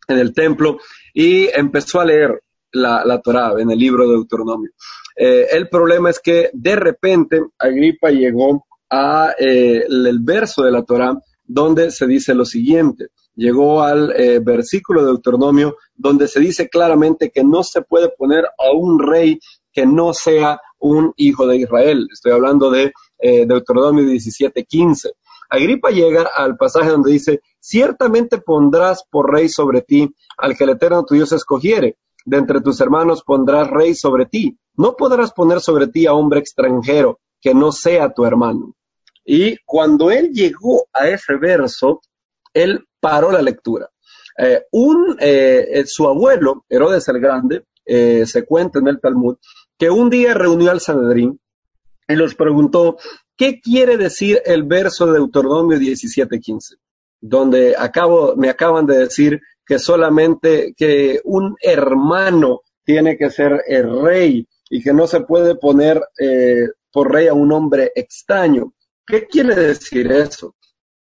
[0.07, 0.79] en el templo
[1.13, 4.71] y empezó a leer la, la Torah en el libro de Deuteronomio.
[5.17, 11.19] Eh, el problema es que de repente Agripa llegó a el verso de la Torah
[11.43, 13.09] donde se dice lo siguiente.
[13.35, 18.71] Llegó al versículo de Deuteronomio donde se dice claramente que no se puede poner a
[18.73, 19.41] un rey
[19.73, 22.09] que no sea un hijo de Israel.
[22.12, 25.12] Estoy hablando de eh, Deuteronomio 17:15.
[25.51, 30.71] Agripa llega al pasaje donde dice, ciertamente pondrás por rey sobre ti al que el
[30.71, 31.97] eterno tu Dios escogiere.
[32.25, 34.57] De entre tus hermanos pondrás rey sobre ti.
[34.75, 38.75] No podrás poner sobre ti a hombre extranjero que no sea tu hermano.
[39.25, 42.01] Y cuando él llegó a ese verso,
[42.55, 43.88] él paró la lectura.
[44.38, 49.37] Eh, un, eh, su abuelo, Herodes el Grande, se cuenta en el Talmud,
[49.81, 51.40] que un día reunió al Sanedrín
[52.07, 52.99] y los preguntó,
[53.35, 56.77] ¿qué quiere decir el verso de Deuteronomio 17:15?
[57.19, 64.03] Donde acabo, me acaban de decir que solamente que un hermano tiene que ser el
[64.03, 68.75] rey y que no se puede poner eh, por rey a un hombre extraño.
[69.07, 70.57] ¿Qué quiere decir eso?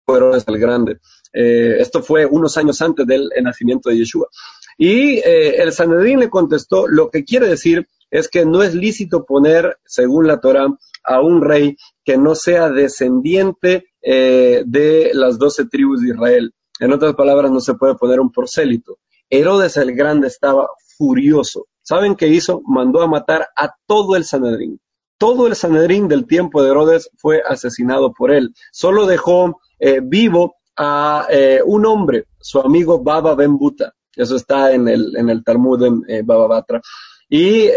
[0.05, 0.99] Pero es el grande.
[1.33, 4.29] Eh, esto fue unos años antes del nacimiento de Yeshua.
[4.77, 9.25] Y eh, el Sanedrín le contestó, lo que quiere decir es que no es lícito
[9.25, 10.67] poner, según la Torah,
[11.03, 16.53] a un rey que no sea descendiente eh, de las doce tribus de Israel.
[16.79, 18.97] En otras palabras, no se puede poner un prosélito.
[19.29, 21.67] Herodes el Grande estaba furioso.
[21.81, 22.61] ¿Saben qué hizo?
[22.65, 24.79] Mandó a matar a todo el Sanedrín.
[25.17, 28.53] Todo el Sanedrín del tiempo de Herodes fue asesinado por él.
[28.71, 33.93] Solo dejó eh, vivo a eh, un hombre, su amigo Baba Ben Buta.
[34.15, 36.81] Eso está en el, en el Talmud en eh, Baba Batra.
[37.29, 37.67] Y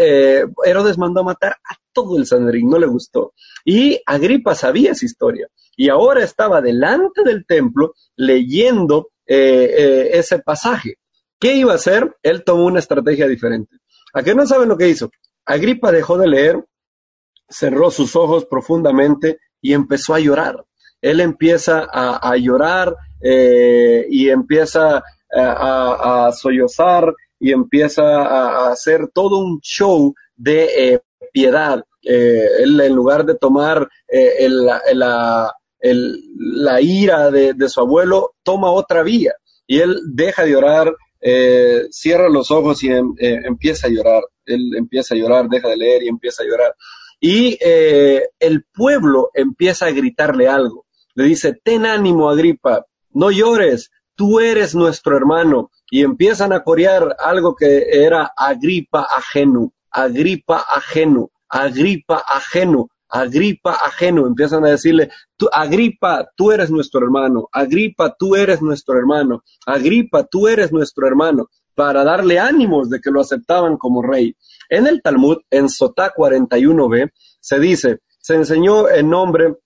[0.65, 3.33] Herodes mandó a matar a todo el Sanedrín, no le gustó.
[3.63, 5.47] Y Agripa sabía esa historia.
[5.77, 10.97] Y ahora estaba delante del templo leyendo ese pasaje.
[11.39, 12.15] ¿Qué iba a hacer?
[12.23, 13.77] Él tomó una estrategia diferente.
[14.13, 15.11] ¿A qué no saben lo que hizo?
[15.45, 16.65] Agripa dejó de leer,
[17.49, 20.63] cerró sus ojos profundamente y empezó a llorar.
[21.01, 25.03] Él empieza a, llorar eh, y empieza
[25.35, 27.13] a, sollozar
[27.43, 31.01] y empieza a, hacer todo un show de eh,
[31.33, 31.83] piedad.
[32.01, 33.89] Eh, él en lugar de tomar
[34.93, 35.51] la,
[36.81, 39.33] ira de, de, su abuelo, toma otra vía
[39.67, 40.95] y él deja de llorar,
[41.91, 44.23] cierra los ojos y em, empieza a llorar.
[44.45, 46.73] Él empieza a llorar, deja de leer y empieza a llorar.
[47.19, 50.85] Y eh, el pueblo empieza a gritarle algo.
[51.15, 55.71] Le dice, ten ánimo, Agripa, no llores, tú eres nuestro hermano.
[55.89, 64.25] Y empiezan a corear algo que era Agripa ajeno, Agripa ajeno, Agripa ajeno, Agripa ajeno.
[64.25, 70.23] Empiezan a decirle, tú, Agripa, tú eres nuestro hermano, Agripa, tú eres nuestro hermano, Agripa,
[70.23, 74.35] tú eres nuestro hermano, para darle ánimos de que lo aceptaban como rey.
[74.69, 79.57] En el Talmud, en Sotá 41b, se dice, se enseñó el nombre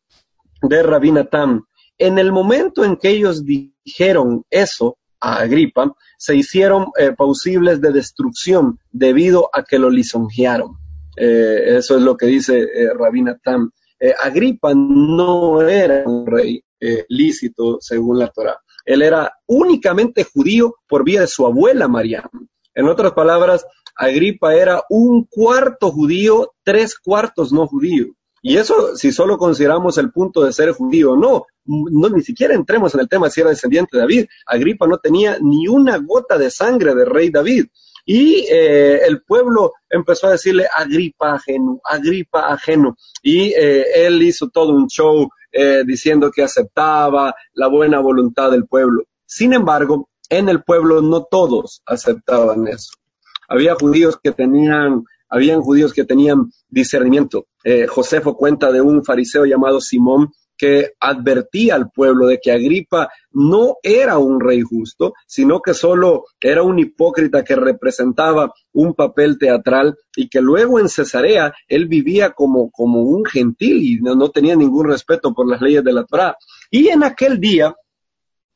[0.61, 1.66] de Rabinatam.
[1.97, 7.91] En el momento en que ellos dijeron eso a Agripa, se hicieron eh, posibles de
[7.91, 10.77] destrucción debido a que lo lisonjearon.
[11.17, 13.71] Eh, eso es lo que dice eh, Rabinatam.
[13.99, 16.63] Eh, Agripa no era un rey
[17.09, 18.59] lícito según la Torah.
[18.85, 22.29] Él era únicamente judío por vía de su abuela Mariam.
[22.75, 28.13] En otras palabras, Agripa era un cuarto judío, tres cuartos no judío.
[28.41, 32.93] Y eso, si solo consideramos el punto de ser judío, no, no, ni siquiera entremos
[32.93, 34.25] en el tema si era descendiente de David.
[34.45, 37.65] Agripa no tenía ni una gota de sangre del rey David.
[38.05, 42.95] Y eh, el pueblo empezó a decirle Agripa ajeno, Agripa ajeno.
[43.21, 48.65] Y eh, él hizo todo un show eh, diciendo que aceptaba la buena voluntad del
[48.65, 49.03] pueblo.
[49.25, 52.91] Sin embargo, en el pueblo no todos aceptaban eso.
[53.49, 57.47] Había judíos que tenían, habían judíos que tenían discernimiento.
[57.63, 63.09] Eh, Josefo cuenta de un fariseo llamado Simón que advertía al pueblo de que Agripa
[63.31, 69.37] no era un rey justo, sino que solo era un hipócrita que representaba un papel
[69.37, 74.31] teatral y que luego en Cesarea él vivía como, como un gentil y no, no
[74.31, 76.35] tenía ningún respeto por las leyes de la Torah.
[76.71, 77.75] Y en aquel día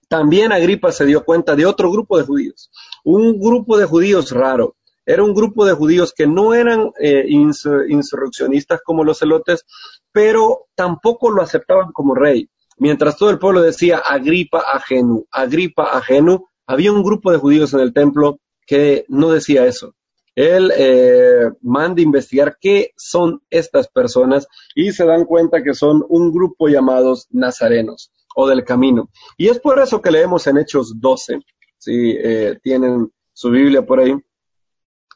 [0.07, 2.69] también Agripa se dio cuenta de otro grupo de judíos,
[3.05, 8.81] un grupo de judíos raro, era un grupo de judíos que no eran eh, insurreccionistas
[8.83, 9.65] como los celotes,
[10.11, 12.49] pero tampoco lo aceptaban como rey.
[12.77, 17.81] Mientras todo el pueblo decía Agripa ajenu, Agripa ajenu, había un grupo de judíos en
[17.81, 19.93] el templo que no decía eso.
[20.35, 26.31] Él eh, manda investigar qué son estas personas y se dan cuenta que son un
[26.31, 29.09] grupo llamados nazarenos o del camino.
[29.37, 31.39] Y es por eso que leemos en Hechos 12,
[31.77, 34.15] si eh, tienen su Biblia por ahí,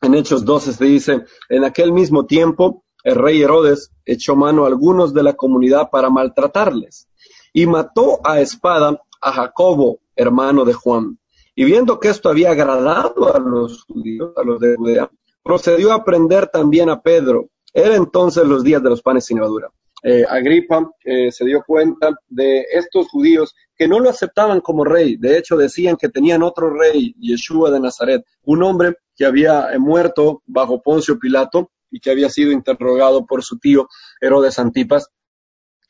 [0.06, 4.68] en Hechos 12 se dice, en aquel mismo tiempo el rey Herodes echó mano a
[4.68, 7.08] algunos de la comunidad para maltratarles
[7.54, 11.20] y mató a espada a Jacobo, hermano de Juan.
[11.56, 15.10] Y viendo que esto había agradado a los judíos, a los de Judea,
[15.44, 17.50] procedió a prender también a Pedro.
[17.74, 19.70] Era entonces los días de los panes sin levadura.
[20.04, 25.18] Eh, Agripa eh, se dio cuenta de estos judíos que no lo aceptaban como rey.
[25.18, 29.80] De hecho, decían que tenían otro rey, Yeshua de Nazaret, un hombre que había eh,
[29.80, 33.88] muerto bajo Poncio Pilato y que había sido interrogado por su tío
[34.22, 35.10] Herodes Antipas.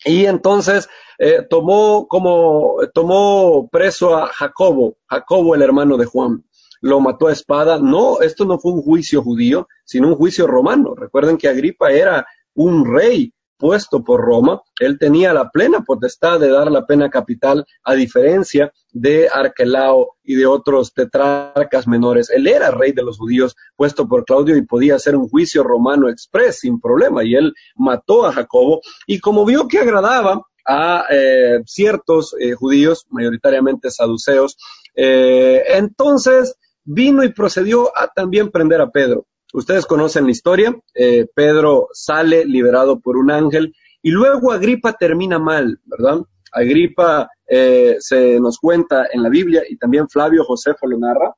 [0.04, 6.44] Y entonces eh, tomó como tomó preso a Jacobo, Jacobo el hermano de Juan.
[6.82, 7.80] Lo mató a espada.
[7.80, 10.94] No, esto no fue un juicio judío, sino un juicio romano.
[10.94, 16.50] Recuerden que Agripa era un rey puesto por Roma, él tenía la plena potestad de
[16.50, 22.30] dar la pena capital, a diferencia de Arquelao y de otros tetrarcas menores.
[22.30, 26.10] Él era rey de los judíos, puesto por Claudio, y podía hacer un juicio romano
[26.10, 31.60] express sin problema, y él mató a Jacobo, y como vio que agradaba a eh,
[31.66, 34.58] ciertos eh, judíos, mayoritariamente saduceos,
[34.96, 39.26] eh, entonces vino y procedió a también prender a Pedro.
[39.56, 45.40] Ustedes conocen la historia, eh, Pedro sale liberado por un ángel y luego Agripa termina
[45.40, 46.24] mal, ¿verdad?
[46.52, 51.34] Agripa eh, se nos cuenta en la Biblia y también Flavio Josefo lo narra,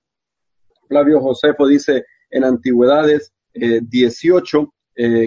[0.88, 4.74] Flavio Josefo dice en Antigüedades 18,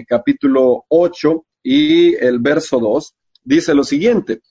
[0.05, 4.41] capítulo 8 y el verso 2, dice lo siguiente.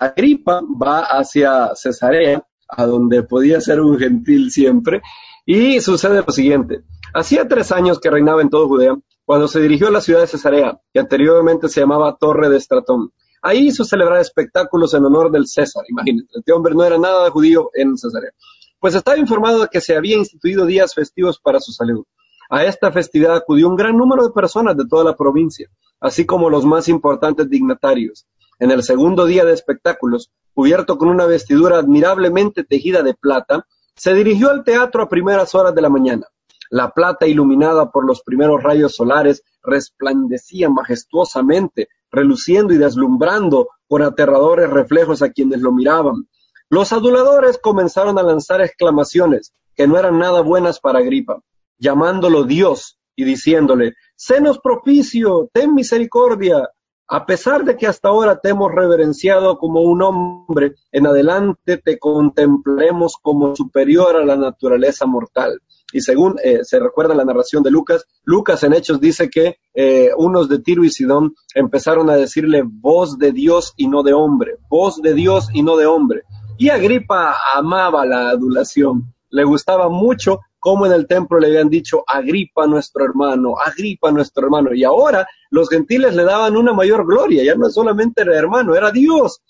[0.00, 5.02] Agripa va hacia Cesarea, a donde podía ser un gentil siempre,
[5.44, 6.82] y sucede lo siguiente.
[7.14, 10.26] Hacía tres años que reinaba en todo Judea, cuando se dirigió a la ciudad de
[10.26, 13.12] Cesarea, que anteriormente se llamaba Torre de Estratón.
[13.42, 16.28] Ahí hizo celebrar espectáculos en honor del César, imagínate.
[16.34, 18.32] Este hombre no era nada judío en Cesarea.
[18.80, 22.04] Pues estaba informado de que se había instituido días festivos para su salud.
[22.50, 25.68] A esta festividad acudió un gran número de personas de toda la provincia,
[26.00, 28.26] así como los más importantes dignatarios.
[28.58, 34.14] En el segundo día de espectáculos, cubierto con una vestidura admirablemente tejida de plata, se
[34.14, 36.26] dirigió al teatro a primeras horas de la mañana.
[36.70, 44.70] La plata iluminada por los primeros rayos solares resplandecía majestuosamente, reluciendo y deslumbrando con aterradores
[44.70, 46.26] reflejos a quienes lo miraban.
[46.68, 51.40] Los aduladores comenzaron a lanzar exclamaciones que no eran nada buenas para Agripa,
[51.78, 56.70] llamándolo Dios y diciéndole, Senos propicio, ten misericordia,
[57.08, 61.98] a pesar de que hasta ahora te hemos reverenciado como un hombre, en adelante te
[61.98, 65.60] contemplaremos como superior a la naturaleza mortal.
[65.92, 70.10] Y según eh, se recuerda la narración de Lucas, Lucas en Hechos dice que eh,
[70.16, 74.56] unos de Tiro y Sidón empezaron a decirle voz de Dios y no de hombre,
[74.68, 76.22] voz de Dios y no de hombre.
[76.58, 82.02] Y Agripa amaba la adulación, le gustaba mucho como en el templo le habían dicho,
[82.08, 84.74] Agripa nuestro hermano, Agripa nuestro hermano.
[84.74, 88.90] Y ahora los gentiles le daban una mayor gloria, ya no solamente era hermano, era
[88.90, 89.44] Dios.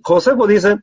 [0.00, 0.78] Josefo dice,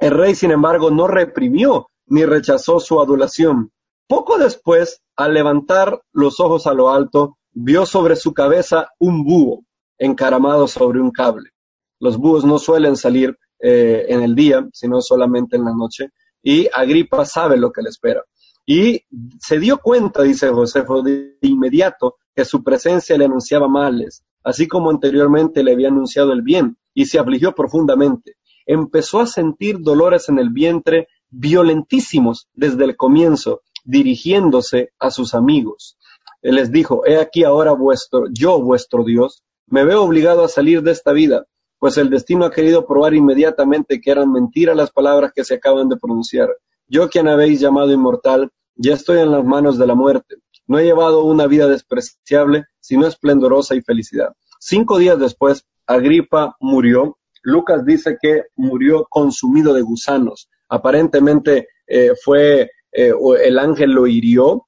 [0.00, 3.72] el rey, sin embargo, no reprimió ni rechazó su adulación.
[4.06, 9.64] Poco después, al levantar los ojos a lo alto, vio sobre su cabeza un búho
[9.96, 11.52] encaramado sobre un cable.
[12.00, 16.10] Los búhos no suelen salir eh, en el día, sino solamente en la noche,
[16.42, 18.22] y Agripa sabe lo que le espera.
[18.66, 19.02] Y
[19.38, 24.90] se dio cuenta, dice Josefo, de inmediato que su presencia le anunciaba males, así como
[24.90, 28.34] anteriormente le había anunciado el bien, y se afligió profundamente.
[28.66, 35.96] Empezó a sentir dolores en el vientre violentísimos desde el comienzo, dirigiéndose a sus amigos.
[36.42, 40.82] Él les dijo, he aquí ahora vuestro, yo vuestro Dios, me veo obligado a salir
[40.82, 41.46] de esta vida,
[41.78, 45.88] pues el destino ha querido probar inmediatamente que eran mentiras las palabras que se acaban
[45.88, 46.50] de pronunciar.
[46.88, 50.36] Yo quien habéis llamado inmortal, ya estoy en las manos de la muerte.
[50.66, 54.32] No he llevado una vida despreciable, sino esplendorosa y felicidad.
[54.60, 57.18] Cinco días después, Agripa murió.
[57.42, 60.48] Lucas dice que murió consumido de gusanos.
[60.68, 63.12] Aparentemente eh, fue eh,
[63.44, 64.66] el ángel lo hirió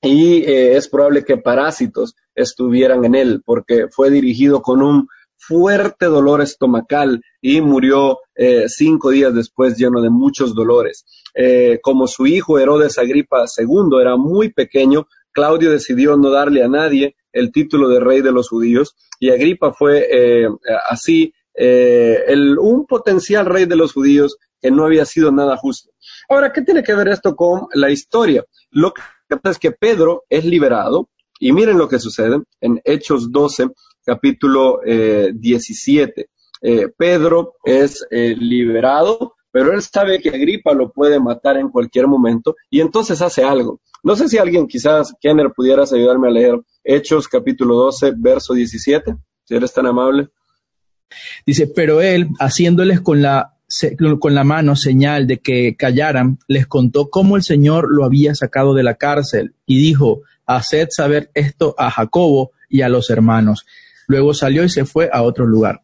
[0.00, 6.06] y eh, es probable que parásitos estuvieran en él porque fue dirigido con un fuerte
[6.06, 8.18] dolor estomacal y murió
[8.66, 11.04] cinco días después lleno de muchos dolores.
[11.40, 16.68] Eh, como su hijo Herodes Agripa II era muy pequeño, Claudio decidió no darle a
[16.68, 20.48] nadie el título de rey de los judíos y Agripa fue eh,
[20.90, 25.92] así eh, el, un potencial rey de los judíos que no había sido nada justo.
[26.28, 28.44] Ahora, ¿qué tiene que ver esto con la historia?
[28.70, 33.30] Lo que pasa es que Pedro es liberado y miren lo que sucede en Hechos
[33.30, 33.68] 12,
[34.04, 36.30] capítulo 17.
[36.96, 42.80] Pedro es liberado pero él sabe que Agripa lo puede matar en cualquier momento y
[42.80, 43.80] entonces hace algo.
[44.02, 49.16] No sé si alguien, quizás, Kenner, pudieras ayudarme a leer Hechos capítulo 12, verso 17,
[49.44, 50.28] si eres tan amable.
[51.46, 53.54] Dice, pero él, haciéndoles con la,
[54.20, 58.74] con la mano señal de que callaran, les contó cómo el Señor lo había sacado
[58.74, 63.66] de la cárcel y dijo, haced saber esto a Jacobo y a los hermanos.
[64.06, 65.82] Luego salió y se fue a otro lugar.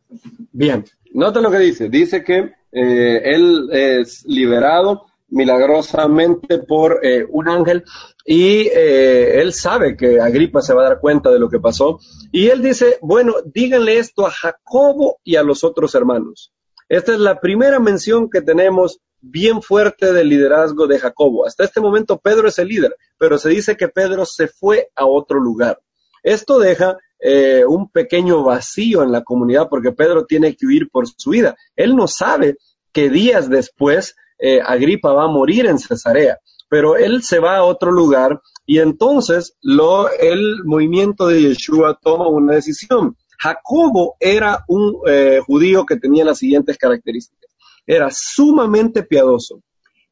[0.52, 1.88] Bien, nota lo que dice.
[1.88, 7.84] Dice que eh, él es liberado milagrosamente por eh, un ángel
[8.26, 12.00] y eh, él sabe que Agripa se va a dar cuenta de lo que pasó
[12.32, 16.52] y él dice, bueno, díganle esto a Jacobo y a los otros hermanos.
[16.88, 21.46] Esta es la primera mención que tenemos bien fuerte del liderazgo de Jacobo.
[21.46, 25.06] Hasta este momento Pedro es el líder, pero se dice que Pedro se fue a
[25.06, 25.80] otro lugar.
[26.22, 31.06] Esto deja eh, un pequeño vacío en la comunidad porque Pedro tiene que huir por
[31.08, 31.56] su vida.
[31.74, 32.58] Él no sabe
[32.92, 37.64] que días después eh, Agripa va a morir en Cesarea, pero él se va a
[37.64, 43.16] otro lugar y entonces lo, el movimiento de Yeshua toma una decisión.
[43.38, 47.50] Jacobo era un eh, judío que tenía las siguientes características.
[47.86, 49.62] Era sumamente piadoso,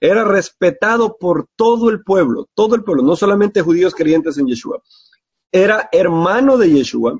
[0.00, 4.82] era respetado por todo el pueblo, todo el pueblo, no solamente judíos creyentes en Yeshua
[5.52, 7.18] era hermano de Yeshua,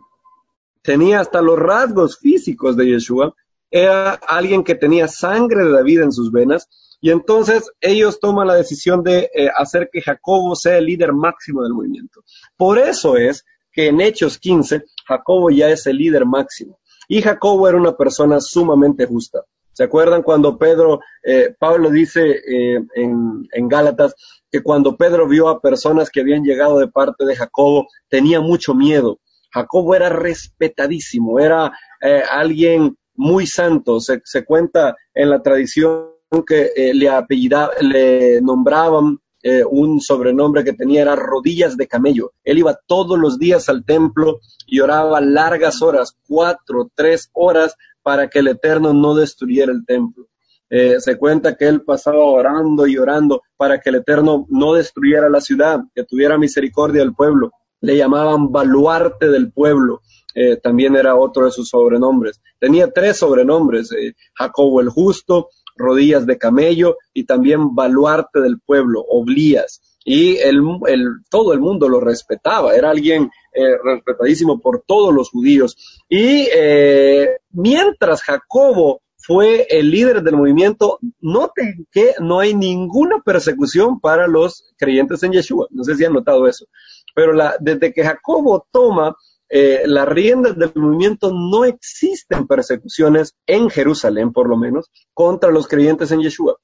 [0.83, 3.35] tenía hasta los rasgos físicos de Yeshua,
[3.71, 6.69] era alguien que tenía sangre de David en sus venas
[7.01, 11.63] Y entonces ellos toman la decisión de eh, hacer que Jacobo sea el líder máximo
[11.63, 12.23] del movimiento.
[12.57, 16.79] Por eso es que en Hechos 15, Jacobo ya es el líder máximo.
[17.09, 19.43] Y Jacobo era una persona sumamente justa.
[19.73, 24.15] ¿Se acuerdan cuando Pedro, eh, Pablo dice eh, en, en Gálatas
[24.51, 28.75] que cuando Pedro vio a personas que habían llegado de parte de Jacobo, tenía mucho
[28.75, 29.19] miedo.
[29.53, 34.01] Jacobo era respetadísimo, era eh, alguien muy santo.
[34.01, 36.11] Se, cuenta en la tradición
[36.47, 42.33] que eh, le apellidaba, le nombraban eh, un sobrenombre que tenía era rodillas de camello.
[42.45, 48.29] Él iba todos los días al templo y oraba largas horas, cuatro, tres horas, para
[48.29, 50.27] que el Eterno no destruyera el templo.
[50.75, 55.29] Eh, se cuenta que él pasaba orando y orando para que el Eterno no destruyera
[55.29, 57.51] la ciudad, que tuviera misericordia del pueblo.
[57.83, 60.01] Le llamaban baluarte del pueblo.
[60.35, 62.41] Eh, también era otro de sus sobrenombres.
[62.59, 69.05] Tenía tres sobrenombres, eh, Jacobo el justo, rodillas de camello y también baluarte del pueblo,
[69.09, 69.81] Oblías.
[70.05, 75.31] Y el, el, todo el mundo lo respetaba, era alguien eh, respetadísimo por todos los
[75.31, 76.03] judíos.
[76.09, 84.01] Y eh, mientras Jacobo fue el líder del movimiento, noten que no hay ninguna persecución
[84.01, 85.69] para los creyentes en Yeshua.
[85.71, 86.67] No sé si han notado eso.
[87.15, 89.15] Pero la, desde que Jacobo toma
[89.55, 95.69] eh, las riendas del movimiento, no existen persecuciones en Jerusalén, por lo menos, contra los
[95.69, 96.57] creyentes en Yeshua.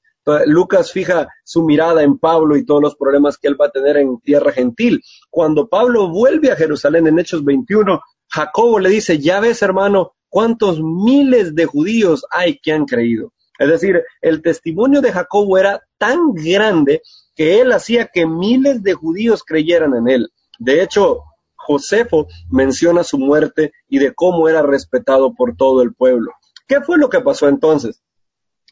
[0.45, 3.97] Lucas fija su mirada en Pablo y todos los problemas que él va a tener
[3.97, 5.01] en tierra gentil.
[5.29, 10.81] Cuando Pablo vuelve a Jerusalén en Hechos 21, Jacobo le dice, ya ves hermano, cuántos
[10.81, 13.33] miles de judíos hay que han creído.
[13.57, 17.01] Es decir, el testimonio de Jacobo era tan grande
[17.35, 20.29] que él hacía que miles de judíos creyeran en él.
[20.59, 21.23] De hecho,
[21.55, 26.31] Josefo menciona su muerte y de cómo era respetado por todo el pueblo.
[26.67, 28.01] ¿Qué fue lo que pasó entonces?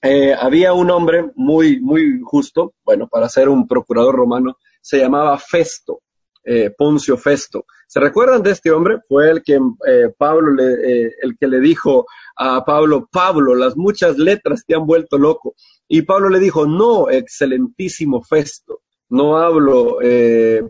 [0.02, 5.38] Eh, había un hombre muy, muy justo, bueno, para ser un procurador romano, se llamaba
[5.38, 6.02] Festo,
[6.50, 7.66] eh, Poncio Festo.
[7.88, 9.00] ¿Se recuerdan de este hombre?
[9.10, 12.06] Fue el que eh, Pablo le, eh, el que le dijo
[12.38, 15.56] a Pablo, Pablo, las muchas letras te han vuelto loco.
[15.89, 18.80] Y Pablo le dijo, no, excelentísimo Festo,
[19.10, 19.98] no hablo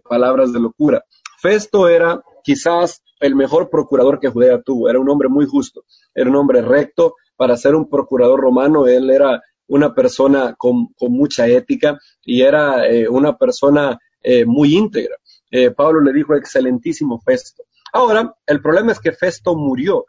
[0.10, 1.04] palabras de locura.
[1.40, 5.84] Festo era quizás el mejor procurador que Judea tuvo, era un hombre muy justo,
[6.16, 11.48] era un hombre recto, para ser un procurador romano, él era una persona con, mucha
[11.48, 15.16] ética y era eh, una persona eh, muy íntegra.
[15.52, 17.64] Eh, Pablo le dijo excelentísimo Festo.
[17.94, 20.06] Ahora, el problema es que Festo murió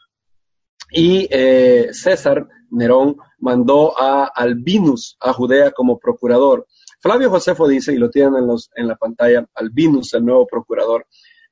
[0.91, 1.29] y
[1.93, 6.67] César Nerón mandó a Albinus a Judea como procurador.
[7.01, 11.07] Flavio Josefo dice, y lo tienen en la pantalla, Albinus, el nuevo procurador.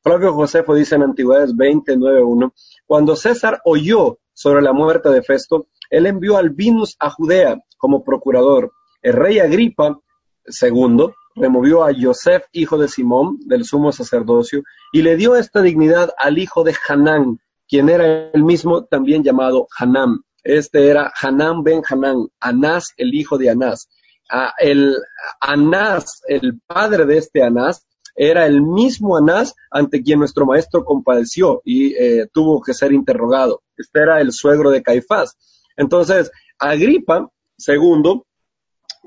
[0.07, 2.53] Flavio Josefo dice en Antigüedades 29.1,
[2.87, 8.05] cuando César oyó sobre la muerte de Festo, él envió a Albinus a Judea como
[8.05, 8.71] procurador.
[9.03, 9.99] El rey Agripa
[10.47, 16.13] II removió a Joseph, hijo de Simón, del sumo sacerdocio, y le dio esta dignidad
[16.19, 20.21] al hijo de Hanán, quien era el mismo también llamado Hanán.
[20.45, 23.89] Este era Hanán ben Hanán, Anás, el hijo de Anás.
[24.31, 24.95] Ah, el
[25.41, 27.85] Anás, el padre de este Anás,
[28.17, 33.63] era el mismo Anás ante quien nuestro maestro compadeció y eh, tuvo que ser interrogado.
[33.77, 35.37] Este era el suegro de Caifás.
[35.77, 37.29] Entonces, Agripa
[37.67, 38.23] II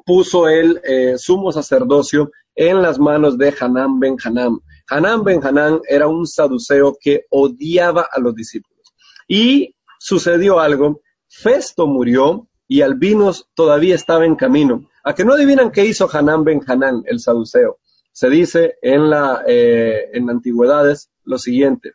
[0.06, 4.60] puso el eh, sumo sacerdocio en las manos de Hanán ben Hanán.
[4.90, 8.94] Hanán ben Hanán era un saduceo que odiaba a los discípulos.
[9.28, 14.90] Y sucedió algo, Festo murió y Albinos todavía estaba en camino.
[15.04, 17.80] A que no adivinan qué hizo Hanán ben Hanán, el saduceo.
[18.12, 21.94] Se dice en la eh, en antigüedades lo siguiente.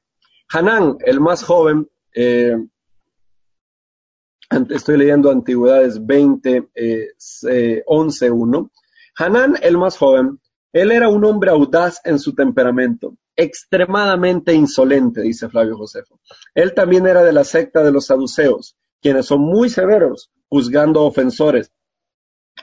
[0.48, 2.56] Hanán, el más joven, eh,
[4.70, 7.08] estoy leyendo Antigüedades 20, eh,
[7.86, 8.70] 11.1.
[9.16, 10.40] Hanán, el más joven,
[10.72, 16.20] él era un hombre audaz en su temperamento, extremadamente insolente, dice Flavio Josefo.
[16.54, 21.72] Él también era de la secta de los saduceos, quienes son muy severos, juzgando ofensores,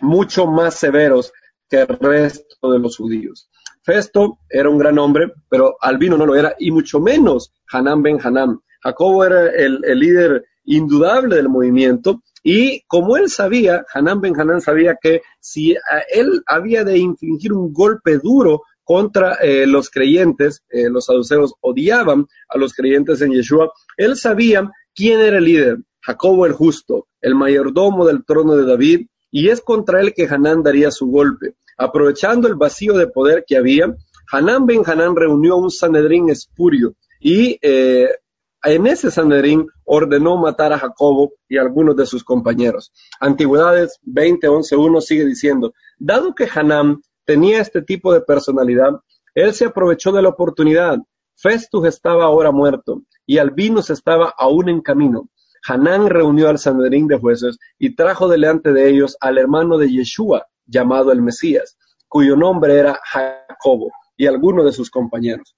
[0.02, 1.32] mucho más severos
[1.72, 3.50] que el resto de los judíos.
[3.84, 8.20] Festo era un gran hombre, pero Albino no lo era, y mucho menos Hanán ben
[8.22, 8.60] Hanán.
[8.84, 12.22] Jacobo era el, el líder indudable del movimiento.
[12.44, 15.76] Y como él sabía, Hanan Ben Hanan sabía que si
[16.12, 22.28] él había de infligir un golpe duro contra eh, los creyentes, eh, los saduceos odiaban
[22.50, 27.36] a los creyentes en Yeshua, él sabía quién era el líder, Jacobo el justo, el
[27.36, 31.56] mayordomo del trono de David, y es contra él que Hanán daría su golpe.
[31.78, 33.96] Aprovechando el vacío de poder que había,
[34.32, 38.10] Hanán Ben Hanán reunió un Sanedrín espurio y eh,
[38.64, 42.92] en ese Sanedrín ordenó matar a Jacobo y a algunos de sus compañeros.
[43.20, 48.92] Antigüedades 20, 11, 1 sigue diciendo, dado que Hanam tenía este tipo de personalidad,
[49.34, 50.98] él se aprovechó de la oportunidad.
[51.36, 55.28] Festus estaba ahora muerto y Albinus estaba aún en camino.
[55.68, 60.48] Hanán reunió al Sanedrín de jueces y trajo delante de ellos al hermano de Yeshua,
[60.66, 65.56] llamado el Mesías, cuyo nombre era Jacobo, y algunos de sus compañeros.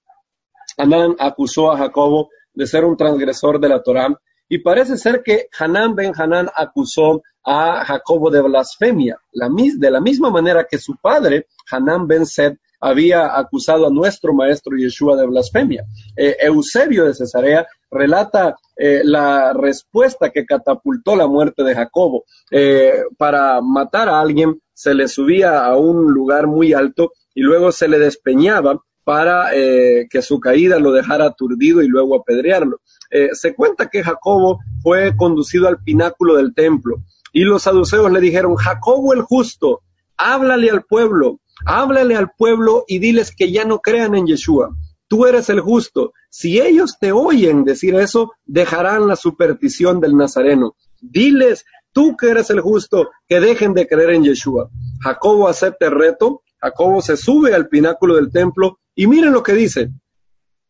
[0.78, 4.08] Hanán acusó a Jacobo de ser un transgresor de la Torá,
[4.50, 10.30] y parece ser que Hanán ben Hanán acusó a Jacobo de blasfemia, de la misma
[10.30, 15.86] manera que su padre, Hanán ben Sed, había acusado a nuestro maestro Yeshua de blasfemia.
[16.18, 22.26] Eh, Eusebio de Cesarea relata eh, la respuesta que catapultó la muerte de Jacobo.
[22.52, 27.72] Eh, para matar a alguien se le subía a un lugar muy alto y luego
[27.72, 32.78] se le despeñaba para que su caída lo dejara aturdido y luego apedrearlo.
[33.34, 38.56] se cuenta que Jacobo fue conducido al pináculo del templo y los saduceos le dijeron,
[38.56, 39.82] Jacobo el justo,
[40.16, 44.76] háblale al pueblo, Háblale al pueblo y diles que ya no crean en Yeshua.
[45.14, 46.14] Tú eres el justo.
[46.32, 50.76] Si ellos te oyen decir eso, dejarán la superstición del Nazareno.
[51.02, 54.72] Diles, tú que eres el justo, que dejen de creer en Yeshua.
[55.02, 56.42] Jacobo acepta el reto.
[56.60, 59.92] Jacobo se sube al pináculo del templo y miren lo que dice.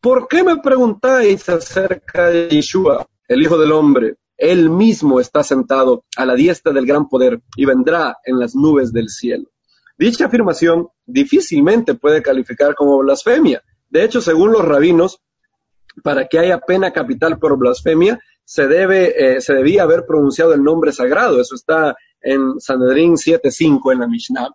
[0.02, 4.16] ¿Por qué me preguntáis acerca de Yeshua, el Hijo del Hombre?
[4.36, 8.92] Él mismo está sentado a la diestra del gran poder y vendrá en las nubes
[8.92, 9.46] del cielo.
[9.96, 13.62] Dicha afirmación difícilmente puede calificar como blasfemia.
[13.94, 15.20] De hecho, según los rabinos,
[16.02, 20.64] para que haya pena capital por blasfemia, se, debe, eh, se debía haber pronunciado el
[20.64, 21.40] nombre sagrado.
[21.40, 24.48] Eso está en Sanedrín 7.5 en la Mishnah.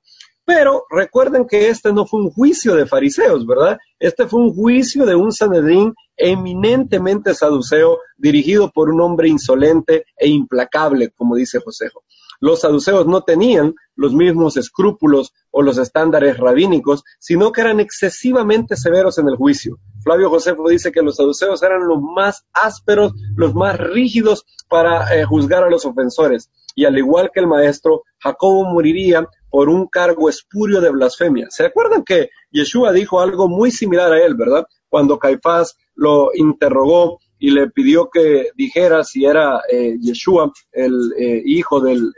[0.44, 3.78] Pero recuerden que este no fue un juicio de fariseos, ¿verdad?
[3.98, 10.28] Este fue un juicio de un Sanedrín eminentemente saduceo, dirigido por un hombre insolente e
[10.28, 12.04] implacable, como dice Josejo.
[12.42, 18.78] Los saduceos no tenían los mismos escrúpulos o los estándares rabínicos, sino que eran excesivamente
[18.78, 19.78] severos en el juicio.
[20.02, 25.26] Flavio Josefo dice que los saduceos eran los más ásperos, los más rígidos para eh,
[25.26, 26.50] juzgar a los ofensores.
[26.76, 31.47] Y al igual que el maestro, Jacobo moriría por un cargo espurio de blasfemia.
[31.50, 34.66] ¿Se acuerdan que Yeshua dijo algo muy similar a él, verdad?
[34.88, 41.41] Cuando Caifás lo interrogó y le pidió que dijera si era eh, Yeshua, el eh,
[41.45, 42.14] hijo del,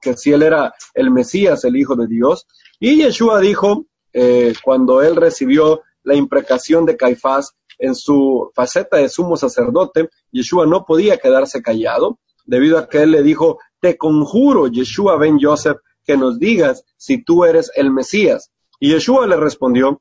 [0.00, 2.46] que si él era el Mesías, el hijo de Dios.
[2.78, 9.08] Y Yeshua dijo, eh, cuando él recibió la imprecación de Caifás en su faceta de
[9.08, 14.66] sumo sacerdote, Yeshua no podía quedarse callado, debido a que él le dijo, te conjuro,
[14.68, 18.50] Yeshua ben Joseph, que nos digas si tú eres el Mesías.
[18.78, 20.00] Y Yeshua le respondió,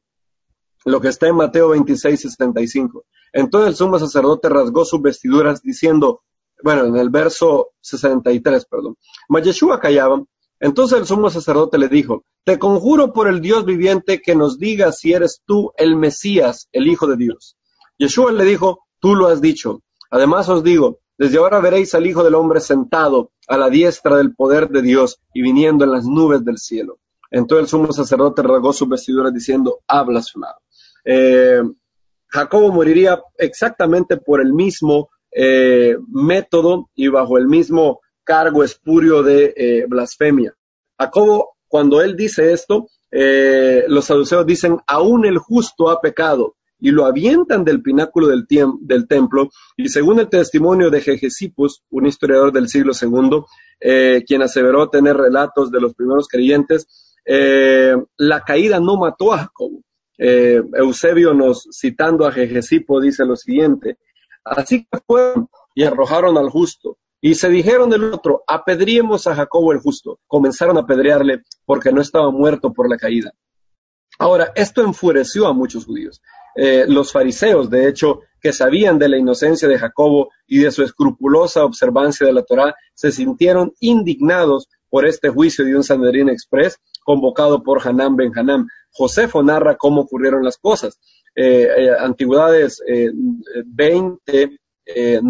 [0.86, 3.06] lo que está en Mateo 26 y 75.
[3.34, 6.24] Entonces el sumo sacerdote rasgó sus vestiduras diciendo,
[6.64, 8.98] bueno, en el verso 63, perdón,
[9.28, 10.24] mas Yeshua callaba.
[10.62, 14.92] Entonces el sumo sacerdote le dijo, te conjuro por el Dios viviente que nos diga
[14.92, 17.58] si eres tú el Mesías, el Hijo de Dios.
[17.98, 19.82] Yeshua le dijo, tú lo has dicho.
[20.12, 24.36] Además os digo, desde ahora veréis al Hijo del Hombre sentado a la diestra del
[24.36, 27.00] poder de Dios y viniendo en las nubes del cielo.
[27.32, 30.60] Entonces el sumo sacerdote rasgó sus vestiduras diciendo, ha blasfemado.
[31.06, 31.62] Eh,
[32.28, 39.54] Jacobo moriría exactamente por el mismo eh, método y bajo el mismo cargo espurio de
[39.56, 40.54] eh, blasfemia.
[40.98, 47.06] Jacobo, cuando él dice esto, los saduceos dicen, aún el justo ha pecado, y lo
[47.06, 48.48] avientan del pináculo del,
[49.08, 55.16] templo, y según el testimonio de Jegesipus, un historiador del siglo II, quien aseveró tener
[55.16, 56.88] relatos de los primeros creyentes,
[57.26, 59.84] la caída no mató a Jacobo,
[60.22, 63.98] eh, Eusebio nos citando a Jejesipo dice lo siguiente,
[64.50, 69.74] así que fueron y arrojaron al justo y se dijeron del otro, apedriemos a Jacobo
[69.74, 70.20] el justo.
[70.28, 73.34] Comenzaron a apedrearle porque no estaba muerto por la caída.
[74.18, 76.22] Ahora, esto enfureció a muchos judíos.
[76.56, 80.84] Eh, los fariseos, de hecho, que sabían de la inocencia de Jacobo y de su
[80.84, 86.80] escrupulosa observancia de la Torá, se sintieron indignados por este juicio de un Sanedrín Express
[87.04, 88.68] convocado por Hanán ben Hanán.
[88.92, 91.00] Josefo narra cómo ocurrieron las cosas.
[91.36, 93.12] Eh, eh, Antigüedades eh,
[93.66, 95.22] 20, eh,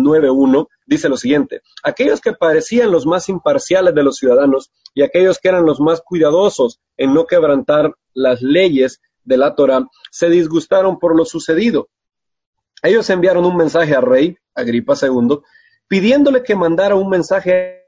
[0.86, 5.50] dice lo siguiente, aquellos que parecían los más imparciales de los ciudadanos y aquellos que
[5.50, 11.16] eran los más cuidadosos en no quebrantar las leyes de la Torah, se disgustaron por
[11.16, 11.90] lo sucedido.
[12.82, 15.40] Ellos enviaron un mensaje al rey, Agripa II,
[15.88, 17.84] pidiéndole que mandara un mensaje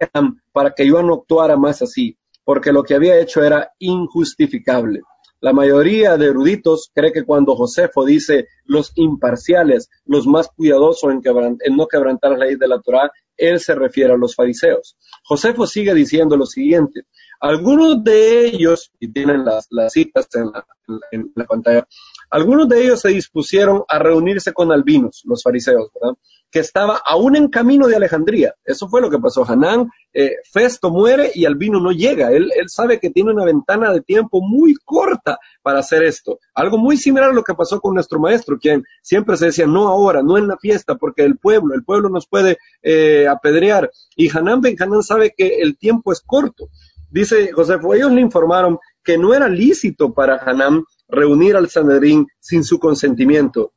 [0.51, 5.01] para que yo no actuara más así, porque lo que había hecho era injustificable.
[5.42, 11.22] La mayoría de eruditos cree que cuando Josefo dice los imparciales, los más cuidadosos en,
[11.60, 14.96] en no quebrantar la ley de la Torah, él se refiere a los fariseos.
[15.24, 17.02] Josefo sigue diciendo lo siguiente,
[17.39, 20.66] algunos de ellos, y tienen las, citas en la,
[21.12, 21.88] en la, pantalla,
[22.32, 26.18] algunos de ellos se dispusieron a reunirse con albinos, los fariseos, ¿verdad?
[26.52, 28.54] que estaba aún en camino de Alejandría.
[28.66, 29.50] Eso fue lo que pasó.
[29.50, 32.32] Hanán, eh, Festo muere y Albino no llega.
[32.32, 36.40] Él, sabe que tiene una ventana de tiempo muy corta para hacer esto.
[36.54, 39.88] Algo muy similar a lo que pasó con nuestro maestro, quien siempre se decía, no
[39.88, 43.90] ahora, no en la fiesta, porque el pueblo, el pueblo nos puede eh, apedrear.
[44.18, 46.68] Y Hanán Ben Hanán sabe que el tiempo es corto.
[47.10, 52.64] Dice Josefo, ellos le informaron que no era lícito para Hanán reunir al Sanedrín sin
[52.64, 53.74] su consentimiento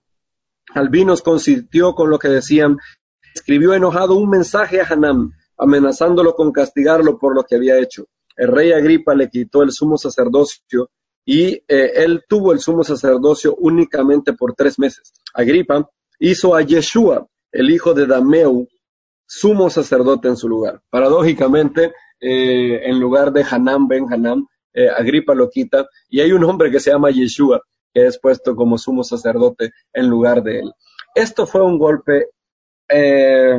[0.74, 2.78] Albinos consintió con lo que decían,
[3.35, 8.07] escribió enojado un mensaje a Hanam, amenazándolo con castigarlo por lo que había hecho.
[8.37, 10.91] El rey Agripa le quitó el sumo sacerdocio
[11.24, 15.12] y eh, él tuvo el sumo sacerdocio únicamente por tres meses.
[15.32, 18.66] Agripa hizo a Yeshua, el hijo de Dameu,
[19.26, 20.82] sumo sacerdote en su lugar.
[20.91, 26.43] Paradójicamente, eh, en lugar de Hanam ben Hanam, eh, Agripa lo quita y hay un
[26.45, 27.62] hombre que se llama Yeshua,
[27.93, 30.72] que es puesto como sumo sacerdote en lugar de él.
[31.14, 32.31] Esto fue un golpe
[32.89, 33.57] eh,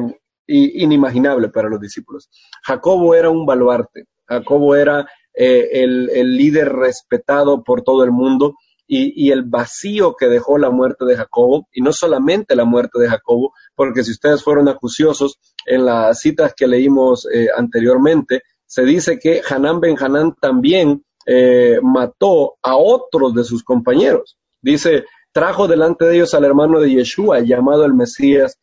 [0.47, 2.29] inimaginable para los discípulos.
[2.63, 8.55] Jacobo era un baluarte, Jacobo era eh, el, líder respetado por todo el mundo
[8.87, 13.09] y, el vacío que dejó la muerte de Jacobo, y no solamente la muerte de
[13.09, 19.41] Jacobo, porque si ustedes fueron acuciosos en las citas que leímos anteriormente, se dice que
[19.49, 24.37] Hanán ben Hanán también eh, mató a otros de sus compañeros.
[24.61, 28.59] Dice, trajo delante de ellos al hermano de Yeshua, llamado el Mesías,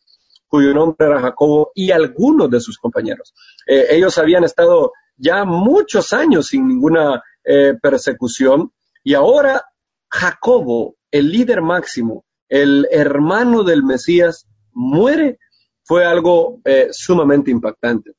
[0.47, 3.33] cuyo nombre era Jacobo, y algunos de sus compañeros.
[3.67, 8.71] Eh, ellos habían estado ya muchos años sin ninguna eh, persecución,
[9.03, 9.65] y ahora
[10.09, 15.39] Jacobo, el líder máximo, el hermano del Mesías, muere,
[15.83, 16.61] fue algo
[16.91, 18.11] sumamente impactante.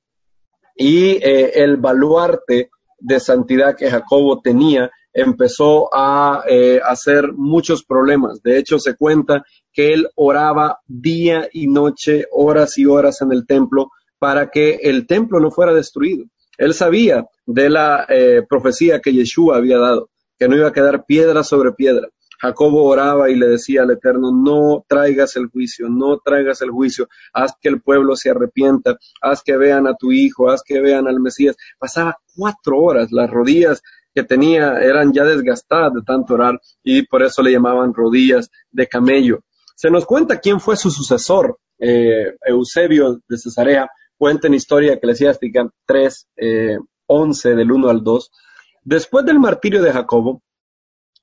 [0.76, 8.42] Y el baluarte de santidad que Jacobo tenía empezó a eh, hacer muchos problemas.
[8.42, 13.47] De hecho, se cuenta que él oraba día y noche, horas y horas en el
[13.47, 16.24] templo para que el templo no fuera destruido.
[16.59, 21.05] Él sabía de la eh, profecía que Yeshua había dado, que no iba a quedar
[21.05, 22.09] piedra sobre piedra.
[22.45, 27.09] Jacobo oraba y le decía al Eterno, no traigas el juicio, no traigas el juicio,
[27.32, 31.09] haz que el pueblo se arrepienta, haz que vean a tu hijo, haz que vean
[31.09, 31.57] al Mesías.
[31.78, 33.80] Pasaba cuatro horas, las rodillas
[34.14, 38.88] que tenía eran ya desgastadas de tanto orar y por eso le llamaban rodillas de
[38.88, 39.40] camello.
[39.74, 43.88] Se nos cuenta quién fue su sucesor, eh, Eusebio de Cesarea,
[44.18, 46.76] cuenta en Historia Eclesiástica 3, eh,
[47.07, 48.30] 11 del 1 al 2.
[48.82, 50.42] Después del martirio de Jacobo,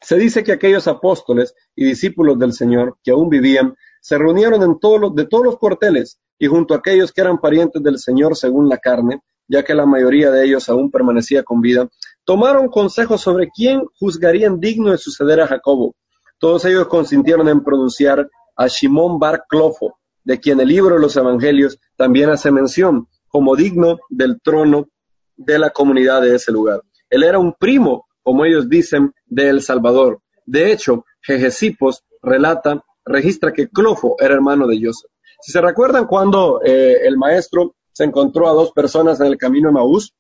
[0.02, 4.80] se dice que aquellos apóstoles y discípulos del Señor que aún vivían se reunieron en
[4.80, 8.36] todos los, de todos los cuarteles y junto a aquellos que eran parientes del Señor
[8.36, 11.88] según la carne, ya que la mayoría de ellos aún permanecía con vida,
[12.26, 15.96] tomaron consejo sobre quién juzgarían digno de suceder a Jacobo.
[16.40, 21.16] Todos ellos consintieron en pronunciar a Shimón Bar Clofo, de quien el libro de los
[21.16, 24.88] Evangelios también hace mención, como digno del trono
[25.36, 26.82] de la comunidad de ese lugar.
[27.10, 30.22] Él era un primo como ellos dicen, de El Salvador.
[30.46, 35.12] De hecho, Jejesipos relata, registra que Clofo era hermano de Joseph.
[35.42, 39.70] Si se recuerdan cuando eh, el maestro se encontró a dos personas en el camino
[39.70, 40.14] de Maús,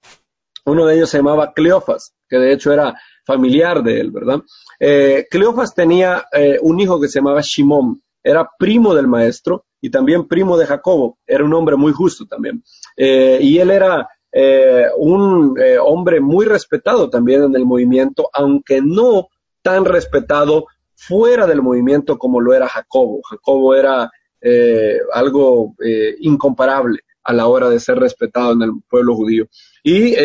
[0.65, 4.41] uno de ellos se llamaba Cleofas, que de hecho era familiar de él, ¿verdad?
[4.79, 9.89] Eh, Cleofas tenía eh, un hijo que se llamaba Shimón, era primo del maestro y
[9.89, 12.63] también primo de Jacobo, era un hombre muy justo también.
[12.95, 19.27] y él era eh, un eh, hombre muy respetado también en el movimiento, aunque no
[19.61, 20.65] tan respetado
[20.95, 23.21] fuera del movimiento como lo era Jacobo.
[23.23, 24.09] Jacobo era
[24.39, 25.75] eh, algo
[26.19, 29.47] incomparable a la hora de ser respetado en el pueblo judío.
[29.83, 30.15] Y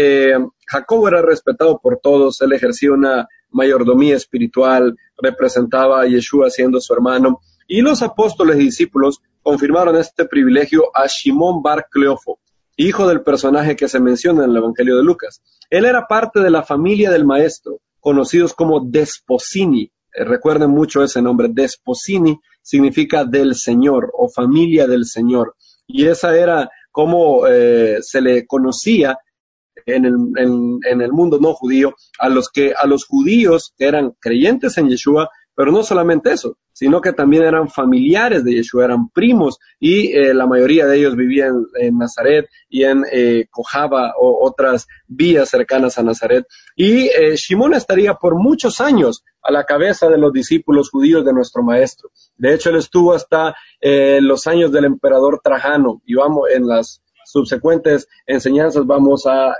[0.66, 6.92] Jacobo era respetado por todos, él ejercía una mayordomía espiritual, representaba a Yeshua siendo su
[6.94, 12.38] hermano, y los apóstoles y discípulos confirmaron este privilegio a Shimón Bar Cleofo,
[12.76, 15.42] hijo del personaje que se menciona en el Evangelio de Lucas.
[15.70, 19.90] Él era parte de la familia del maestro, conocidos como Desposini.
[20.12, 21.48] Eh, recuerden mucho ese nombre.
[21.50, 25.54] Desposini significa del Señor o familia del Señor.
[25.86, 29.18] Y esa era como eh, se le conocía
[29.84, 34.16] en el, en el, mundo no judío a los que a los judíos que eran
[34.18, 39.08] creyentes en Yeshua, pero no solamente eso, sino que también eran familiares de Yeshua, eran
[39.08, 44.46] primos y eh, la mayoría de ellos vivían en Nazaret y en eh, Cojaba o
[44.46, 46.44] otras vías cercanas a Nazaret.
[46.76, 51.32] Y eh, Shimón estaría por muchos años a la cabeza de los discípulos judíos de
[51.32, 52.10] nuestro maestro.
[52.36, 53.54] De hecho, él estuvo hasta
[54.20, 59.54] los años del emperador Trajano y vamos en las subsecuentes enseñanzas vamos a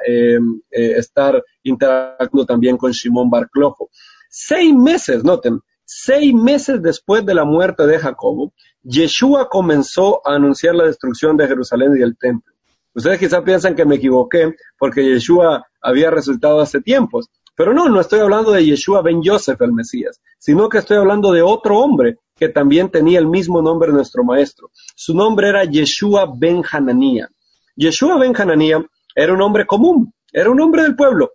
[0.70, 3.88] estar interactuando también con Shimón Barclojo.
[4.28, 10.74] Seis meses, noten, seis meses después de la muerte de Jacobo, Yeshua comenzó a anunciar
[10.74, 12.52] la destrucción de Jerusalén y del templo.
[12.94, 18.00] Ustedes quizás piensan que me equivoqué porque Yeshua había resultado hace tiempos, pero no, no
[18.00, 22.18] estoy hablando de Yeshua ben Joseph, el Mesías, sino que estoy hablando de otro hombre
[22.36, 24.70] que también tenía el mismo nombre de nuestro maestro.
[24.94, 27.30] Su nombre era Yeshua ben Hananía.
[27.76, 28.84] Yeshua ben Hananía
[29.14, 31.32] era un hombre común, era un hombre del pueblo,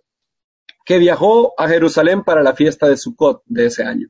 [0.84, 4.08] que viajó a Jerusalén para la fiesta de Sukkot de ese año,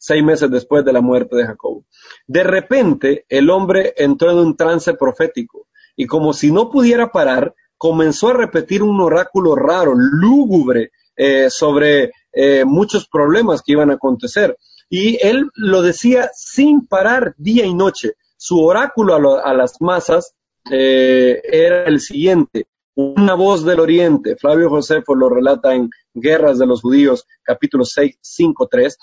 [0.00, 1.84] seis meses después de la muerte de Jacob.
[2.26, 7.54] De repente, el hombre entró en un trance profético y como si no pudiera parar,
[7.76, 13.94] comenzó a repetir un oráculo raro, lúgubre, eh, sobre eh, muchos problemas que iban a
[13.94, 14.56] acontecer.
[14.88, 18.14] Y él lo decía sin parar día y noche.
[18.38, 20.34] Su oráculo a, las masas
[20.70, 24.36] eh, era el siguiente, una voz del oriente.
[24.36, 28.98] Flavio Josefo lo relata en Guerras de los Judíos, capítulo 6, 5, 3.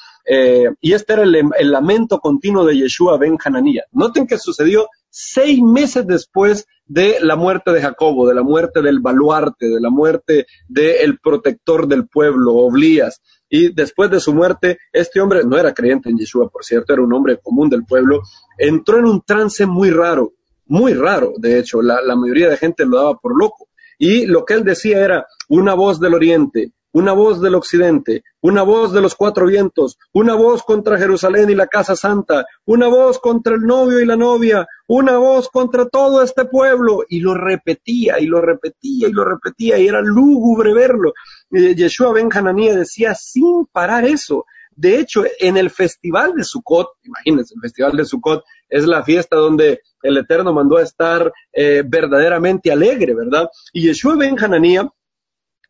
[0.81, 3.85] y este era el, lamento continuo de Yeshua ben Hananía.
[3.91, 8.99] Noten que sucedió seis meses después de la muerte de Jacobo, de la muerte del
[8.99, 13.21] baluarte, de la muerte del protector del pueblo, Oblías.
[13.49, 17.01] Y después de su muerte, este hombre no era creyente en Yeshua, por cierto, era
[17.01, 18.21] un hombre común del pueblo,
[18.57, 20.33] entró en un trance muy raro,
[20.65, 23.67] muy raro, de hecho, la mayoría de gente lo daba por loco.
[23.97, 28.63] Y lo que él decía era una voz del oriente, una voz del occidente, una
[28.63, 33.19] voz de los cuatro vientos, una voz contra Jerusalén y la casa santa, una voz
[33.19, 37.03] contra el novio y la novia, una voz contra todo este pueblo.
[37.07, 41.13] Y lo repetía y lo repetía y lo repetía y era lúgubre verlo.
[41.51, 44.45] Yeshua Ben Hananía decía sin parar eso.
[44.75, 49.35] De hecho, en el festival de Sukkot, imagínense, el festival de Sukkot es la fiesta
[49.35, 53.49] donde el Eterno mandó a estar eh, verdaderamente alegre, ¿verdad?
[53.71, 54.89] Y Yeshua Ben Hananía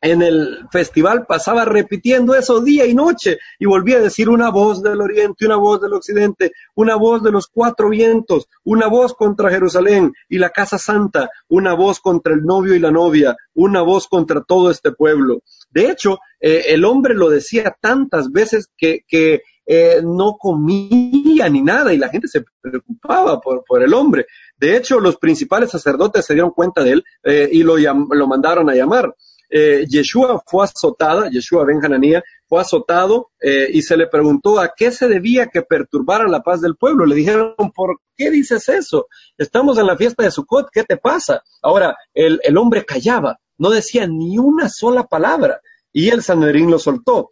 [0.02, 4.84] en el festival pasaba repitiendo eso día y noche y volvía a decir una voz
[4.84, 9.50] del oriente, una voz del occidente, una voz de los cuatro vientos, una voz contra
[9.50, 14.08] Jerusalén y la casa santa, una voz contra el novio y la novia, una voz
[14.08, 15.42] contra todo este pueblo.
[15.72, 21.62] De hecho, eh, el hombre lo decía tantas veces que, que eh, no comía ni
[21.62, 24.28] nada y la gente se preocupaba por, por, el hombre.
[24.58, 28.70] De hecho, los principales sacerdotes se dieron cuenta de él eh, y lo, lo mandaron
[28.70, 29.14] a llamar
[29.50, 34.72] eh, Yeshua fue azotada, Yeshua Ben Hananía fue azotado eh, y se le preguntó a
[34.76, 37.06] qué se debía que perturbara la paz del pueblo.
[37.06, 39.08] Le dijeron, ¿por qué dices eso?
[39.38, 41.44] Estamos en la fiesta de Sukkot, ¿qué te pasa?
[41.62, 45.60] Ahora, el, el hombre callaba, no decía ni una sola palabra
[45.92, 47.30] y el Sanedrín lo soltó.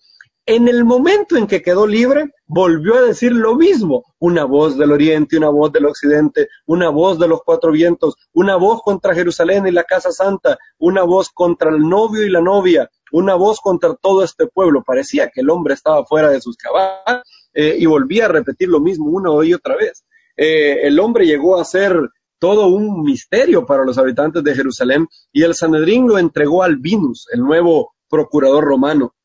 [0.47, 4.03] En el momento en que quedó libre, volvió a decir lo mismo.
[4.19, 8.55] Una voz del oriente, una voz del occidente, una voz de los cuatro vientos, una
[8.55, 12.91] voz contra Jerusalén y la casa santa, una voz contra el novio y la novia,
[13.11, 14.83] una voz contra todo este pueblo.
[14.85, 18.79] Parecía que el hombre estaba fuera de sus caballos eh, y volvía a repetir lo
[18.79, 20.05] mismo una y otra vez.
[20.37, 21.99] Eh, el hombre llegó a ser
[22.37, 27.27] todo un misterio para los habitantes de Jerusalén y el Sanedrín lo entregó al Vinus,
[27.33, 29.15] el nuevo procurador romano.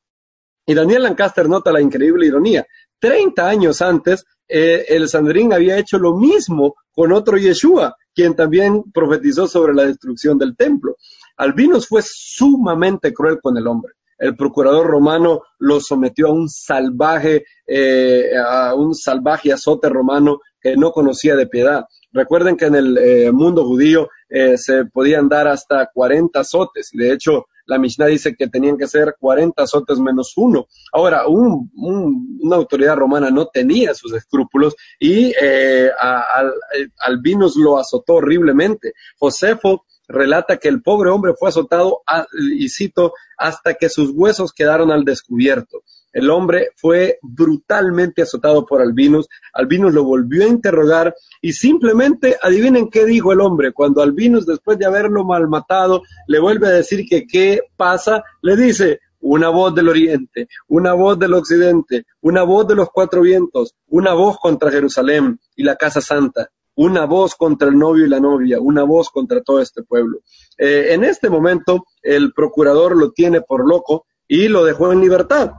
[0.71, 2.65] Y Daniel Lancaster nota la increíble ironía.
[3.01, 8.85] Treinta años antes, eh, el Sandrín había hecho lo mismo con otro Yeshua, quien también
[8.93, 10.95] profetizó sobre la destrucción del templo.
[11.39, 13.95] Albinos fue sumamente cruel con el hombre.
[14.17, 20.77] El procurador romano lo sometió a un salvaje, eh, a un salvaje azote romano que
[20.77, 21.85] no conocía de piedad.
[22.13, 24.09] Recuerden que en el eh, mundo judío
[24.55, 26.91] se podían dar hasta 40 azotes.
[26.93, 30.67] De hecho, la Mishnah dice que tenían que ser 40 azotes menos uno.
[30.93, 36.53] Ahora, una autoridad romana no tenía sus escrúpulos y eh, al,
[36.99, 38.95] Albinus lo azotó horriblemente.
[39.21, 42.03] Josefo relata que el pobre hombre fue azotado,
[42.51, 45.85] y cito, hasta que sus huesos quedaron al descubierto.
[46.13, 49.29] El hombre fue brutalmente azotado por Albinus.
[49.53, 53.73] Albinus lo volvió a interrogar y simplemente adivinen qué dijo el hombre.
[53.73, 59.01] Cuando Albinus, después de haberlo malmatado, le vuelve a decir que qué pasa, le dice,
[59.21, 64.15] una voz del oriente, una voz del occidente, una voz de los cuatro vientos, una
[64.15, 68.59] voz contra Jerusalén y la casa santa, una voz contra el novio y la novia,
[68.61, 70.21] una voz contra todo este pueblo.
[70.57, 75.53] Eh, en este momento, el procurador lo tiene por loco y lo dejó en libertad.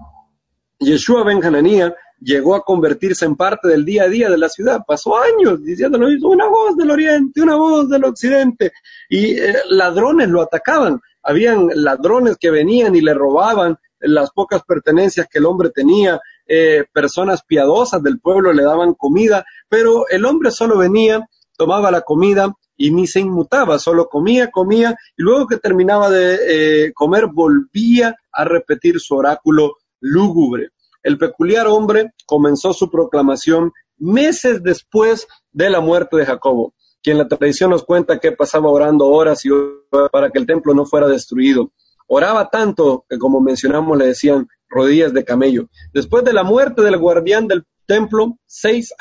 [0.82, 4.82] Yeshua Ben Hananía llegó a convertirse en parte del día a día de la ciudad.
[4.86, 8.74] Pasó años diciéndolo, una voz del oriente, una voz del occidente,
[9.08, 11.00] y eh, ladrones lo atacaban.
[11.24, 16.86] Habían ladrones que venían y le robaban las pocas pertenencias que el hombre tenía, eh,
[16.92, 22.52] personas piadosas del pueblo le daban comida, pero el hombre solo venía, tomaba la comida
[22.76, 26.40] y ni se inmutaba, solo comía, comía, y luego que terminaba de
[26.88, 30.70] eh, comer volvía a repetir su oráculo lúgubre.
[31.04, 37.28] El peculiar hombre comenzó su proclamación meses después de la muerte de Jacobo, quien la
[37.28, 41.08] tradición nos cuenta que pasaba orando horas y horas para que el templo no fuera
[41.08, 41.72] destruido.
[42.08, 45.70] Oraba tanto que, como mencionamos, le decían rodillas de camello.
[45.94, 48.94] Después de la muerte del guardián del templo, seis,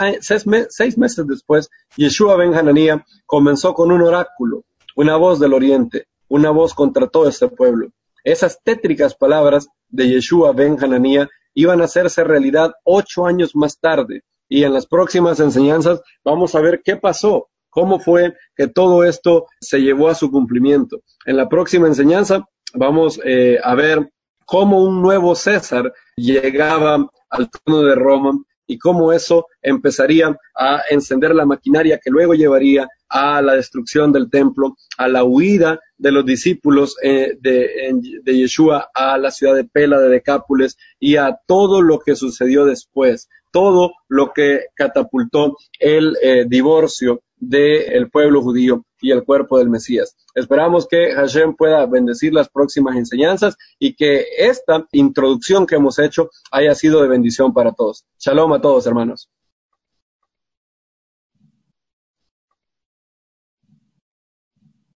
[0.97, 4.65] meses después, Yeshua ben Hananía comenzó con un oráculo,
[4.97, 7.91] una voz del oriente, una voz contra todo este pueblo.
[8.25, 14.23] Esas tétricas palabras de Yeshua ben Hananía iban a hacerse realidad ocho años más tarde.
[14.49, 19.47] Y en las próximas enseñanzas vamos a ver qué pasó, cómo fue que todo esto
[19.61, 21.03] se llevó a su cumplimiento.
[21.25, 22.45] En la próxima enseñanza
[22.75, 24.11] vamos eh, a ver
[24.45, 28.33] cómo un nuevo César llegaba al trono de Roma
[28.67, 34.31] y cómo eso empezaría a encender la maquinaria que luego llevaría a la destrucción del
[34.31, 37.93] templo, a la huida de los discípulos eh, de,
[38.23, 42.65] de, Yeshua a la ciudad de Pela de Decápolis y a todo lo que sucedió
[42.65, 49.71] después, todo lo que catapultó el eh, divorcio del pueblo judío y el cuerpo del
[49.71, 50.15] Mesías.
[50.35, 56.31] Esperamos que Hashem pueda bendecir las próximas enseñanzas y que esta introducción que hemos hecho
[56.53, 58.05] haya sido de bendición para todos.
[58.19, 59.29] Shalom a todos, hermanos.